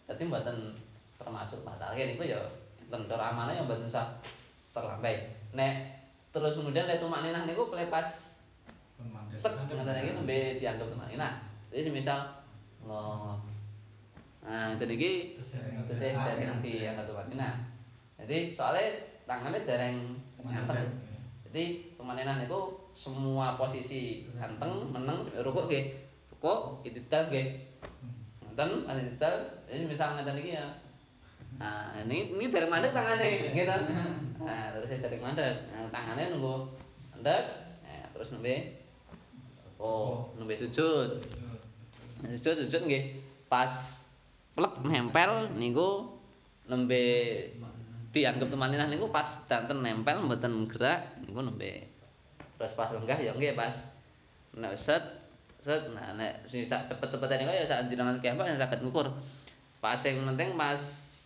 [0.10, 0.74] dadi mboten
[1.22, 1.94] termasuk batal.
[1.94, 2.42] Niku ya
[2.82, 4.18] enten cara amane ya mboten usah
[4.74, 5.30] terlambai.
[5.54, 5.74] Nek
[6.34, 8.34] terus kemudian nek tumakninah niku pelepas
[9.34, 11.32] sek ngeten iki nembe dianggap tumakninah
[11.74, 12.20] jadi semisal
[14.44, 15.12] nah itu iki
[15.90, 17.54] tesih dereng dianggap tumakninah
[18.22, 18.88] jadi soalnya
[19.26, 19.98] tangannya dereng
[20.48, 20.90] nyanteng
[21.50, 25.96] jadi tumakninah niku semua posisi anteng meneng rukuk nggih
[26.36, 27.62] rukuk itidal nggih
[28.54, 29.36] ngeten itidal
[29.66, 30.68] jadi misal ngeten iki ya
[31.62, 33.78] Nah, ini ini dari mandek tangannya, gitu.
[34.42, 35.54] Nah, terus saya dari mandek.
[35.70, 36.56] Nah, tangannya nunggu
[37.14, 37.44] mandek,
[37.86, 38.82] nah, terus nembe
[39.78, 41.22] oh, nembe sujud.
[42.26, 43.22] Sujud sujud nggih.
[43.52, 43.70] Pas
[44.58, 46.18] plek nempel niku
[46.66, 47.04] nembe
[48.14, 51.90] dianggap temaninah niku pas danten nempel mboten gerak niku nembe.
[52.62, 53.74] Terus pas lenggah ya nggih pas.
[54.54, 55.02] Nek set
[55.58, 59.10] set nah nek sing sak cepet-cepete niku ya sak jenengan kempek yang saged ngukur.
[59.82, 60.78] Pas sing penting pas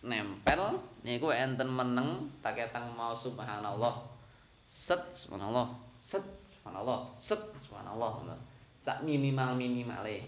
[0.08, 4.08] nempel niku enten meneng taketang mau subhanallah.
[4.64, 5.68] Set subhanallah.
[6.00, 7.04] Set subhanallah.
[7.20, 8.32] Set subhanallah.
[8.80, 10.24] Sak minimal minimale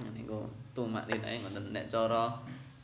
[0.00, 2.32] niku tumak dinae ngoten nek cara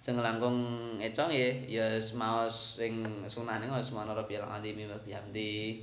[0.06, 0.62] sing langkung
[1.02, 5.82] eco nggih ya maos sing sunah niku subhana rabbiyal azim wa bihamdi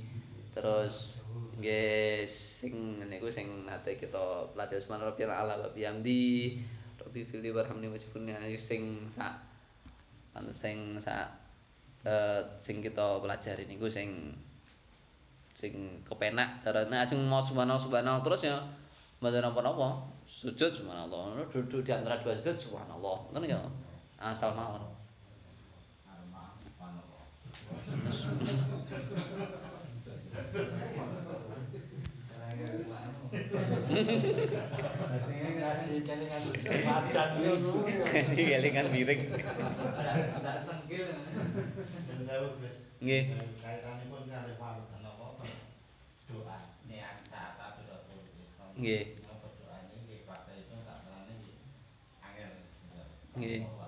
[0.56, 1.20] terus
[1.60, 6.56] nggih sing niku sing nate kita pelajari subhana rabbiyal ala wa bihamdi
[7.04, 9.44] Rabbi fili warhamni wajibuni sing sak
[10.32, 11.28] anu sing sak
[12.08, 14.32] eh, sing kita pelajari niku sing
[15.52, 16.96] sing kepenak carane.
[16.96, 18.56] Ajeng mau subhanallah subhanallah terus ya
[19.20, 21.44] mboten napa-napa sujud subhanallah.
[21.52, 23.36] Duduk di antara dua sujud subhanallah.
[23.36, 23.60] Ngono ya
[24.24, 24.80] asal mawon
[38.14, 39.20] Jadi kelingan miring.
[43.04, 43.24] Nggih.
[48.74, 49.04] Nggih.
[53.34, 53.83] Nggih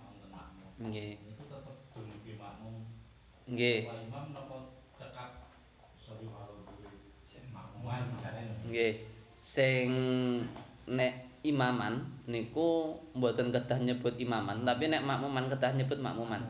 [0.00, 0.72] wonten makmum.
[0.88, 1.12] Nggih.
[3.44, 3.80] Nggih.
[7.84, 8.44] Misalnya.
[8.64, 8.92] Nggih.
[9.44, 9.88] Sing
[10.88, 16.40] nek imaman niku mboten kedah nyebut imaman, tapi nek makmuman kedah nyebut makmuman.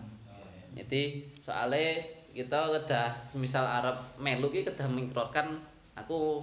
[0.79, 2.01] Jadi soalnya
[2.33, 5.61] kita kedah semisal Arab melu ki kedah mengikrodkan
[5.93, 6.43] aku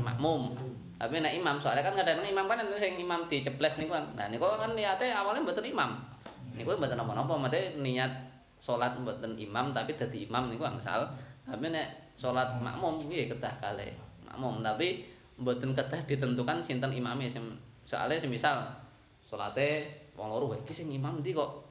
[0.00, 0.54] makmum.
[0.96, 4.06] Tapi nek imam soalnya kan kadang imam kan enten sing imam diceples niku kan.
[4.16, 5.98] Nah niku kan niate awalnya mboten imam.
[6.56, 8.08] Niku mboten napa-napa, mate niat
[8.56, 11.04] salat mboten imam tapi dadi imam niku angsal.
[11.44, 13.92] Tapi nek salat makmum nggih kedah kalih
[14.24, 15.04] makmum, tapi
[15.36, 17.28] mboten kedah ditentukan sinten imame
[17.84, 18.66] soalnya semisal
[19.28, 19.84] salate
[20.16, 21.65] wong loro "Wah, iki sing imam ndi kok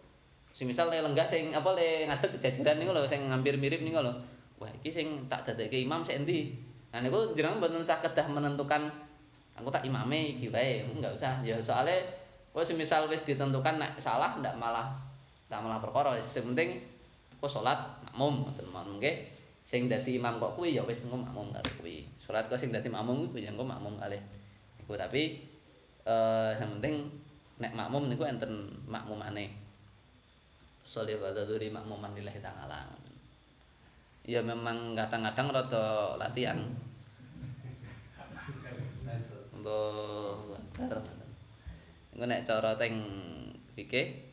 [0.56, 4.16] semisal le lenggah sing apa le ngadeg jajaran niku lho sing hampir mirip niku lho.
[4.56, 6.56] Wah, iki sing tak dadekke imam sik endi?
[6.96, 8.88] Nah niku jenengan mboten usah kedah menentukan
[9.60, 11.44] aku tak imame iki wae, enggak usah.
[11.44, 12.00] Ya soalnya
[12.56, 14.96] kowe semisal wis ditentukan nek salah ndak malah
[15.52, 16.80] tak malah perkara wis sing penting
[17.36, 17.76] kok salat
[18.08, 19.28] makmum ngoten mawon nggih.
[19.68, 22.08] Sing dadi imam kok kuwi ya wis engko makmum karo kuwi.
[22.24, 24.24] Salat kok sing dadi makmum kuwi ya engko makmum kalih.
[24.80, 25.44] Iku tapi
[26.08, 27.12] eh sing penting
[27.60, 29.65] nek makmum niku enten makmumane.
[30.86, 32.86] Sholih wa dzuri makmuman lillahi ta'ala.
[34.26, 36.62] Ya memang kadang-kadang rada latihan.
[42.16, 43.02] Engko nek cara teng
[43.74, 44.24] fikih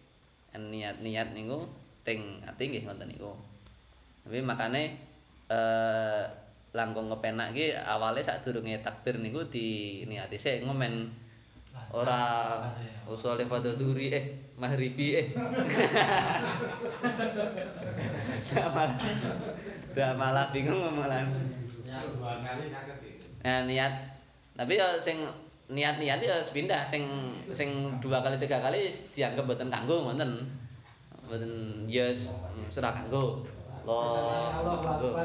[0.52, 1.64] niat-niat niku
[2.04, 3.32] teng ati nggih ngoten niku.
[4.22, 4.82] Tapi makane
[5.48, 6.24] eh
[6.72, 11.21] langkung kepenak iki awale sadurunge takbir niku diniati sik ngomen
[11.92, 12.64] ora
[13.04, 14.24] usole fadhuri eh
[14.56, 15.26] maghribi eh.
[18.72, 18.96] malah
[19.92, 21.26] dah malah bingung malah.
[21.92, 23.92] dua kali nyaket itu Nah, niat
[24.54, 25.26] tapi ya sing
[25.72, 27.04] niat-niat ya pindah sing
[27.50, 30.46] sing dua kali tiga kali dianggap mboten kanggo ngoten.
[31.26, 31.52] Mboten
[31.90, 32.32] ya yes,
[32.70, 33.44] surah kanggo.
[33.82, 35.10] Loh, kanggo.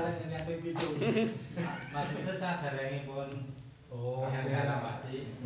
[1.94, 3.30] maksudnya sadarnya pun
[3.88, 4.28] Oh,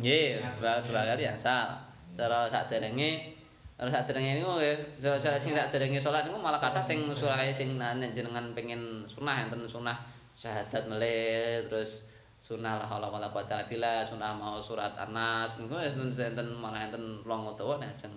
[0.02, 1.78] Nggih, dua, dua kali asal.
[2.18, 3.38] Cara saderenge
[3.78, 7.78] cara saderenge niku nggih, cara cara sing saderenge salat niku malah kathah sing surah sing
[8.14, 9.96] jenengan pengen sunah enten sunah
[10.38, 12.06] syahadat melih terus
[12.42, 16.90] sunah la haula wala quwata illa billah, sunah mau surat An-Nas niku enten enten malah
[16.90, 18.10] enten long utawa nek sing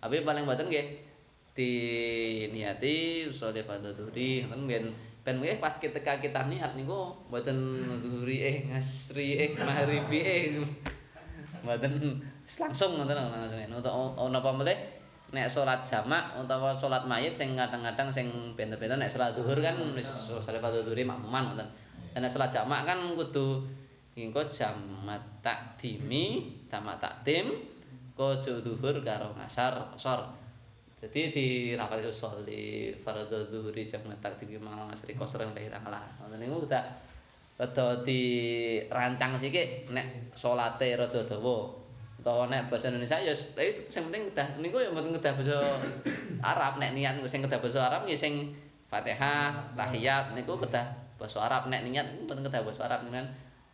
[0.00, 0.86] tapi paling mboten nggih
[1.56, 1.72] di
[2.52, 4.84] niati sholih fardhu-dhuhri ngoten ben
[5.26, 7.58] ben nggih pas kita kita niat niku mboten
[7.98, 10.42] dhuhri eh ngasri eh maghribi eh
[11.66, 13.90] mboten langsung ngoten langsung untuk
[14.30, 14.78] napa melih
[15.34, 20.30] nek salat jamak utawa salat mayit sing kadang-kadang sing benten-benten nek salat zuhur kan wis
[20.30, 21.66] sholih fardhu-dhuhri makmuman ngoten.
[22.14, 23.66] Nek salat jamak kan kudu
[24.14, 27.50] engko jamak takdimi jamak takdim
[28.14, 30.45] kojo zuhur karo ngasar sor
[30.96, 36.40] jadi di rapat itu sholli fardhu dhuhri jamak takdim malam asri kosren lillahi ta'ala ngoten
[36.40, 36.84] niku udah
[37.56, 41.72] rada dirancang sithik nek salate rada dawa.
[42.20, 45.56] Utawa nek basa Indonesia ya sing penting kedah niku ya mboten kedah basa
[46.44, 46.76] Arab.
[46.76, 48.52] Nek niat sing kedah basa Arab ya sing
[48.86, 50.84] Fatihah, tahiyat niku kedah
[51.16, 51.72] basa Arab.
[51.72, 53.24] Nek niat mboten kedah basa Arab kan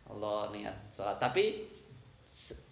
[0.07, 1.67] Allah niat salat tapi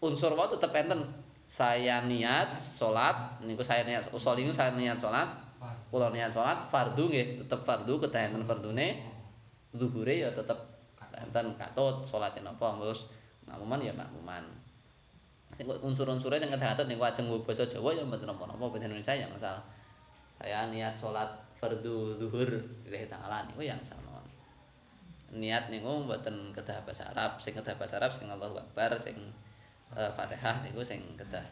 [0.04, 1.06] unsur wae tetep enten
[1.52, 5.28] saya niat salat niku saya niat usul niku saya niat salat
[5.92, 9.04] kula niat salat fardu nggih tetep fardu kedah enten fardune.
[9.76, 10.56] Zuhure ya tetep
[11.12, 13.12] enten katut salate napa terus
[13.44, 14.48] makmuman ya makmuman.
[15.60, 19.12] Sing unsur-unsure sing kedah katut niku ajeng nggo basa Jawa ya mboten napa-napa basa Indonesia
[19.12, 19.64] ya masalah.
[20.40, 22.48] Saya niat salat fardu zuhur
[22.88, 24.24] lillahi ta'ala niku yang sama
[25.36, 29.16] niat niku mboten kedah bahasa Arab sing kedah bahasa Arab sing Allahu Akbar sing
[29.96, 31.44] uh, Fatihah niku sing kedah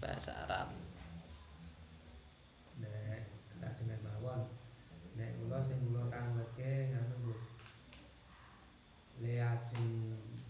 [0.00, 0.68] bahasa Arab.
[2.80, 3.22] Nek
[3.60, 4.40] lajengan mawon.
[5.14, 7.42] Nek kula sing kula tangletke ngono Gus.
[9.22, 9.92] Le ajeng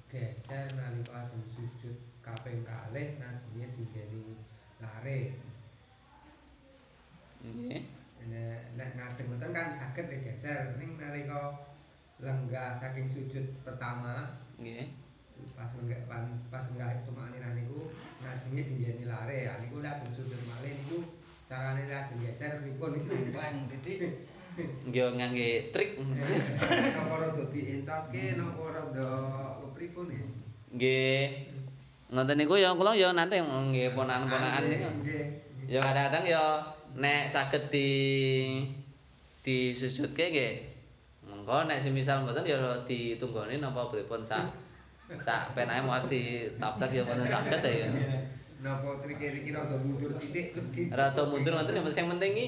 [0.08, 4.38] geser nalika ajeng sujud kaping kalih najine digeni
[4.80, 5.36] lare.
[7.42, 7.82] Nggih.
[8.30, 10.78] Nek nek ngadeg ngoten kan saged digeser.
[10.78, 11.68] Ning nalika
[12.22, 15.01] lenggah saking sujud pertama nggih
[15.62, 20.74] pas lenggah pas, pas lenggah tumakninah niku najine digeni lare ya niku lajeng sujud malih
[20.74, 20.98] niku
[21.46, 24.26] carane lajeng geser pripun niku Bang, titik.
[24.58, 29.08] nggih ngangge trik Napa rada diencoske napa rada
[29.62, 30.24] kepripun ya?
[30.74, 31.22] nggih
[32.10, 35.24] ngoten niku ya kula ya nanti nggih ponakan-ponakan niku Nggih.
[35.70, 36.44] ya kadang-kadang ya
[36.98, 37.88] nek saged di
[39.46, 40.52] disujudke nggih
[41.22, 44.50] mengko nek semisal mboten ya ditunggoni napa pripun sak
[45.20, 47.86] sak penake mau ditabrak ya mboten saged ya.
[48.62, 52.46] Napa trike-trike rada mundur titik terus di rada mundur ngoten yang penting iki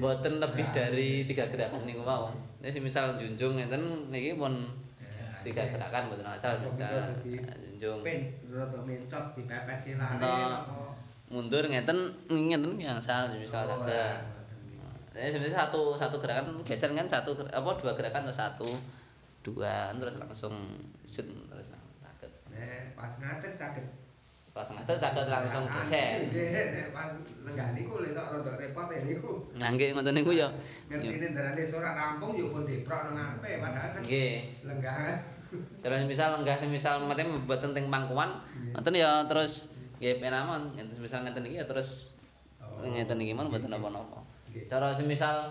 [0.00, 2.32] mboten lebih dari tiga gerakan niku mawon
[2.64, 4.64] nek semisal junjung ngeten niki pun
[5.44, 8.00] tiga gerakan mboten asal bisa junjung.
[8.00, 9.26] pen rada mencos
[9.92, 10.16] Nah.
[10.16, 10.96] napa?
[11.28, 11.98] mundur ngeten
[12.32, 14.40] ngeten yang asal semisal Oh, saged
[15.12, 18.70] Jadi sebenarnya satu satu gerakan geser kan satu apa dua gerakan atau satu
[19.44, 20.56] dua terus langsung
[21.04, 21.28] shoot
[23.02, 23.86] pas ngadeg saged.
[24.52, 26.28] Pas ngatur sakit langsung geser.
[26.28, 27.08] Nggih, nek pas
[27.42, 29.32] lenggah niku lek sok rada repot ya niku.
[29.56, 30.48] nangge ngoten niku ya.
[30.86, 34.32] Ngertine darane ora rampung yo pun diprok nang ngarepe padahal nggih.
[34.68, 35.24] lenggah.
[35.82, 38.30] Terus misal lenggah misal mate mboten teng pangkuan
[38.76, 42.12] ngoten ya terus nggih penamon ngeten misal ngeten iki ya terus
[42.62, 42.80] Oh.
[42.88, 44.64] ngeten iki mon mboten napa-napa Nggih.
[44.70, 45.44] cara semisal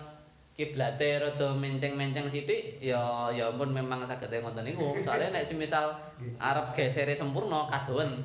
[0.52, 4.92] kiblate rada menceng-menceng sithik ya ya ampun memang saged ngoten niku.
[5.00, 5.96] Soale nek semisal
[6.36, 8.20] arep gesere sempurna kadowen.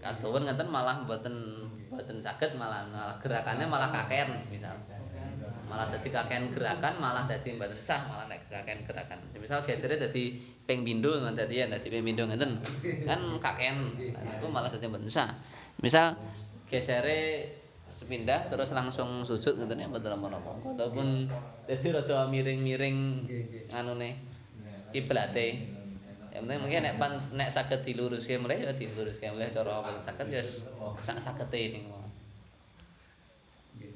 [0.00, 4.72] Kadowen ngeten malah mboten mboten saged malah, malah gerakannya malah kakean misal.
[5.68, 9.20] Malah dadi kakean gerakan malah dadi mboten sah malah nek kakean gerakan.
[9.36, 12.56] Misal gesere dadi ping pindho ngoten dadi ya dadi ping pindho ngeten.
[13.04, 13.76] Kan kakean.
[14.16, 15.36] Nah, Itu malah dadi mboten sah.
[15.84, 16.16] Misal
[16.64, 17.44] gesere
[17.88, 20.52] sepindah terus langsung sujud ngoten ya mboten napa-napa.
[20.76, 21.26] Ataupun
[21.64, 23.74] dadi rada miring-miring Nggih, nggih.
[23.74, 24.10] anune
[24.92, 25.48] kiblate.
[26.28, 30.28] Ya penting mungkin nek pan nek saged diluruske mulai ya diluruske mulai cara apa saged
[30.28, 30.44] ya
[31.00, 31.96] sak sagete niku.
[33.80, 33.92] Nggih.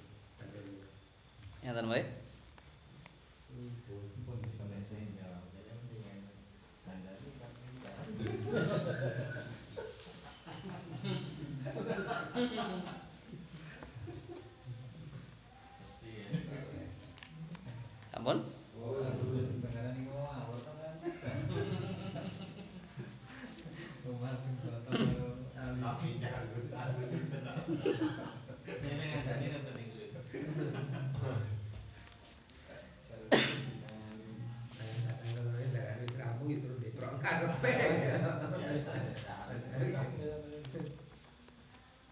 [1.62, 2.04] Ya ten mulai.
[12.32, 13.01] pun bisa
[18.22, 18.46] Inggris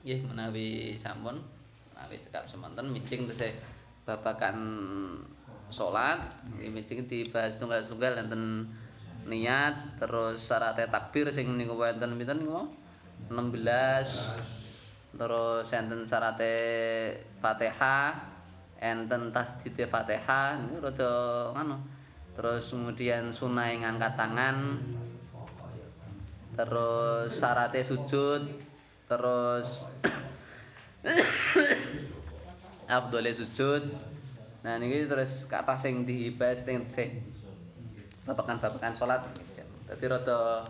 [0.00, 1.38] Nggih menawi sampun.
[1.94, 3.54] Menawi cekap semonten micing tesih
[4.02, 4.58] babakan
[5.70, 6.18] salat
[6.58, 8.66] nggih micing dibahas tunggal-tunggal enten
[9.26, 12.66] niat terus syaratnya takbir sing niku wonten pinten niku mau?
[13.30, 16.54] 16 terus enten syaratnya
[17.38, 18.18] Fatihah
[18.82, 21.12] enten tasdite Fatihah niku rada
[21.54, 21.76] ngono
[22.34, 24.80] terus kemudian sunai ngangkat tangan
[26.56, 28.42] terus syaratnya sujud
[29.06, 29.86] terus
[32.90, 34.09] Abdullah sujud
[34.60, 37.16] nah ini terus kata sing dibahas sing sing
[38.28, 39.24] babakan-babakan salat
[39.88, 40.68] dadi rada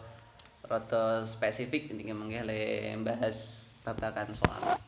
[0.63, 4.79] rada spesifik ini mengke le bahas babakan salat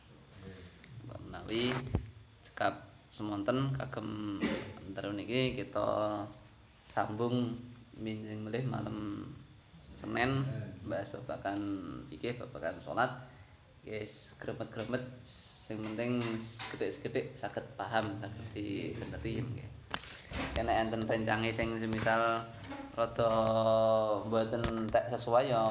[1.03, 1.75] menawi
[2.47, 4.39] cekap semonten kagem
[4.79, 6.23] antara niki kita
[6.87, 7.59] sambung
[7.99, 9.27] minjing melih malam
[9.99, 10.47] Senin
[10.87, 11.59] bahas babakan
[12.07, 13.11] iki babakan salat
[13.83, 15.03] guys gremet-gremet
[15.63, 16.19] sing penting
[16.75, 19.67] gede-gede saged paham saged dimengerti nggih.
[20.51, 22.43] Kene enten rencange sing semisal
[22.99, 23.31] rada
[24.27, 25.63] mboten tek sesuai ya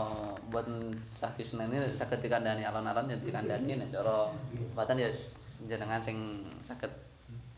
[0.48, 4.32] mboten saged Senin ini dikandani alon-alon ya dikandani nek cara
[4.72, 5.12] mboten ya
[5.68, 6.88] jenengan sing saged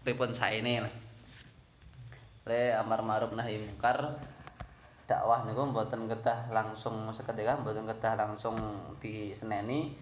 [0.03, 0.95] pripun saene lah.
[2.51, 4.19] Le amar ma'ruf nahi mungkar
[5.07, 8.59] dakwah niku mboten kedah langsung seketika mboten kedah langsung
[8.99, 9.95] diseneni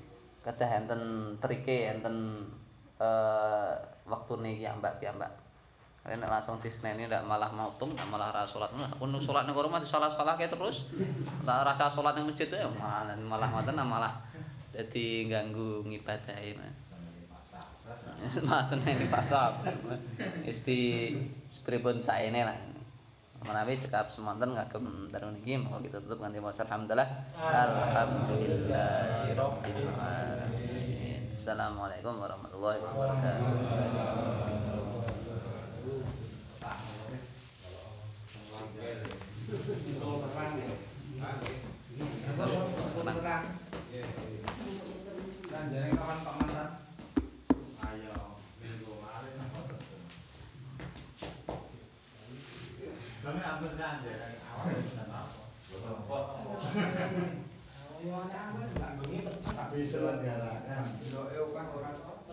[0.43, 1.02] kedah enten
[1.39, 2.47] trike enten
[2.98, 3.74] eh
[4.06, 5.31] wektune iki ambak piyambak
[6.02, 8.74] Nek langsung diseneni ndak malah mautum ndak malah ra salat.
[8.74, 10.90] Nah aku nu salat ning rumah disalah-salah ke terus.
[11.47, 14.10] Tak rasa salat ning masjid ya malah malah ngoten malah
[14.74, 16.59] dadi ganggu ngibadahi
[18.23, 19.62] Maksudnya ini pasal
[20.43, 21.14] Wis di
[21.62, 22.56] pripun saene lah
[23.43, 27.10] menawi cekap semonten kagem daru niki mau kita tutup nganti maca alhamdulillah.
[27.35, 34.62] Alhamdulillahirabbil alamin assalamualaikum warahmatullahi wabarakatuh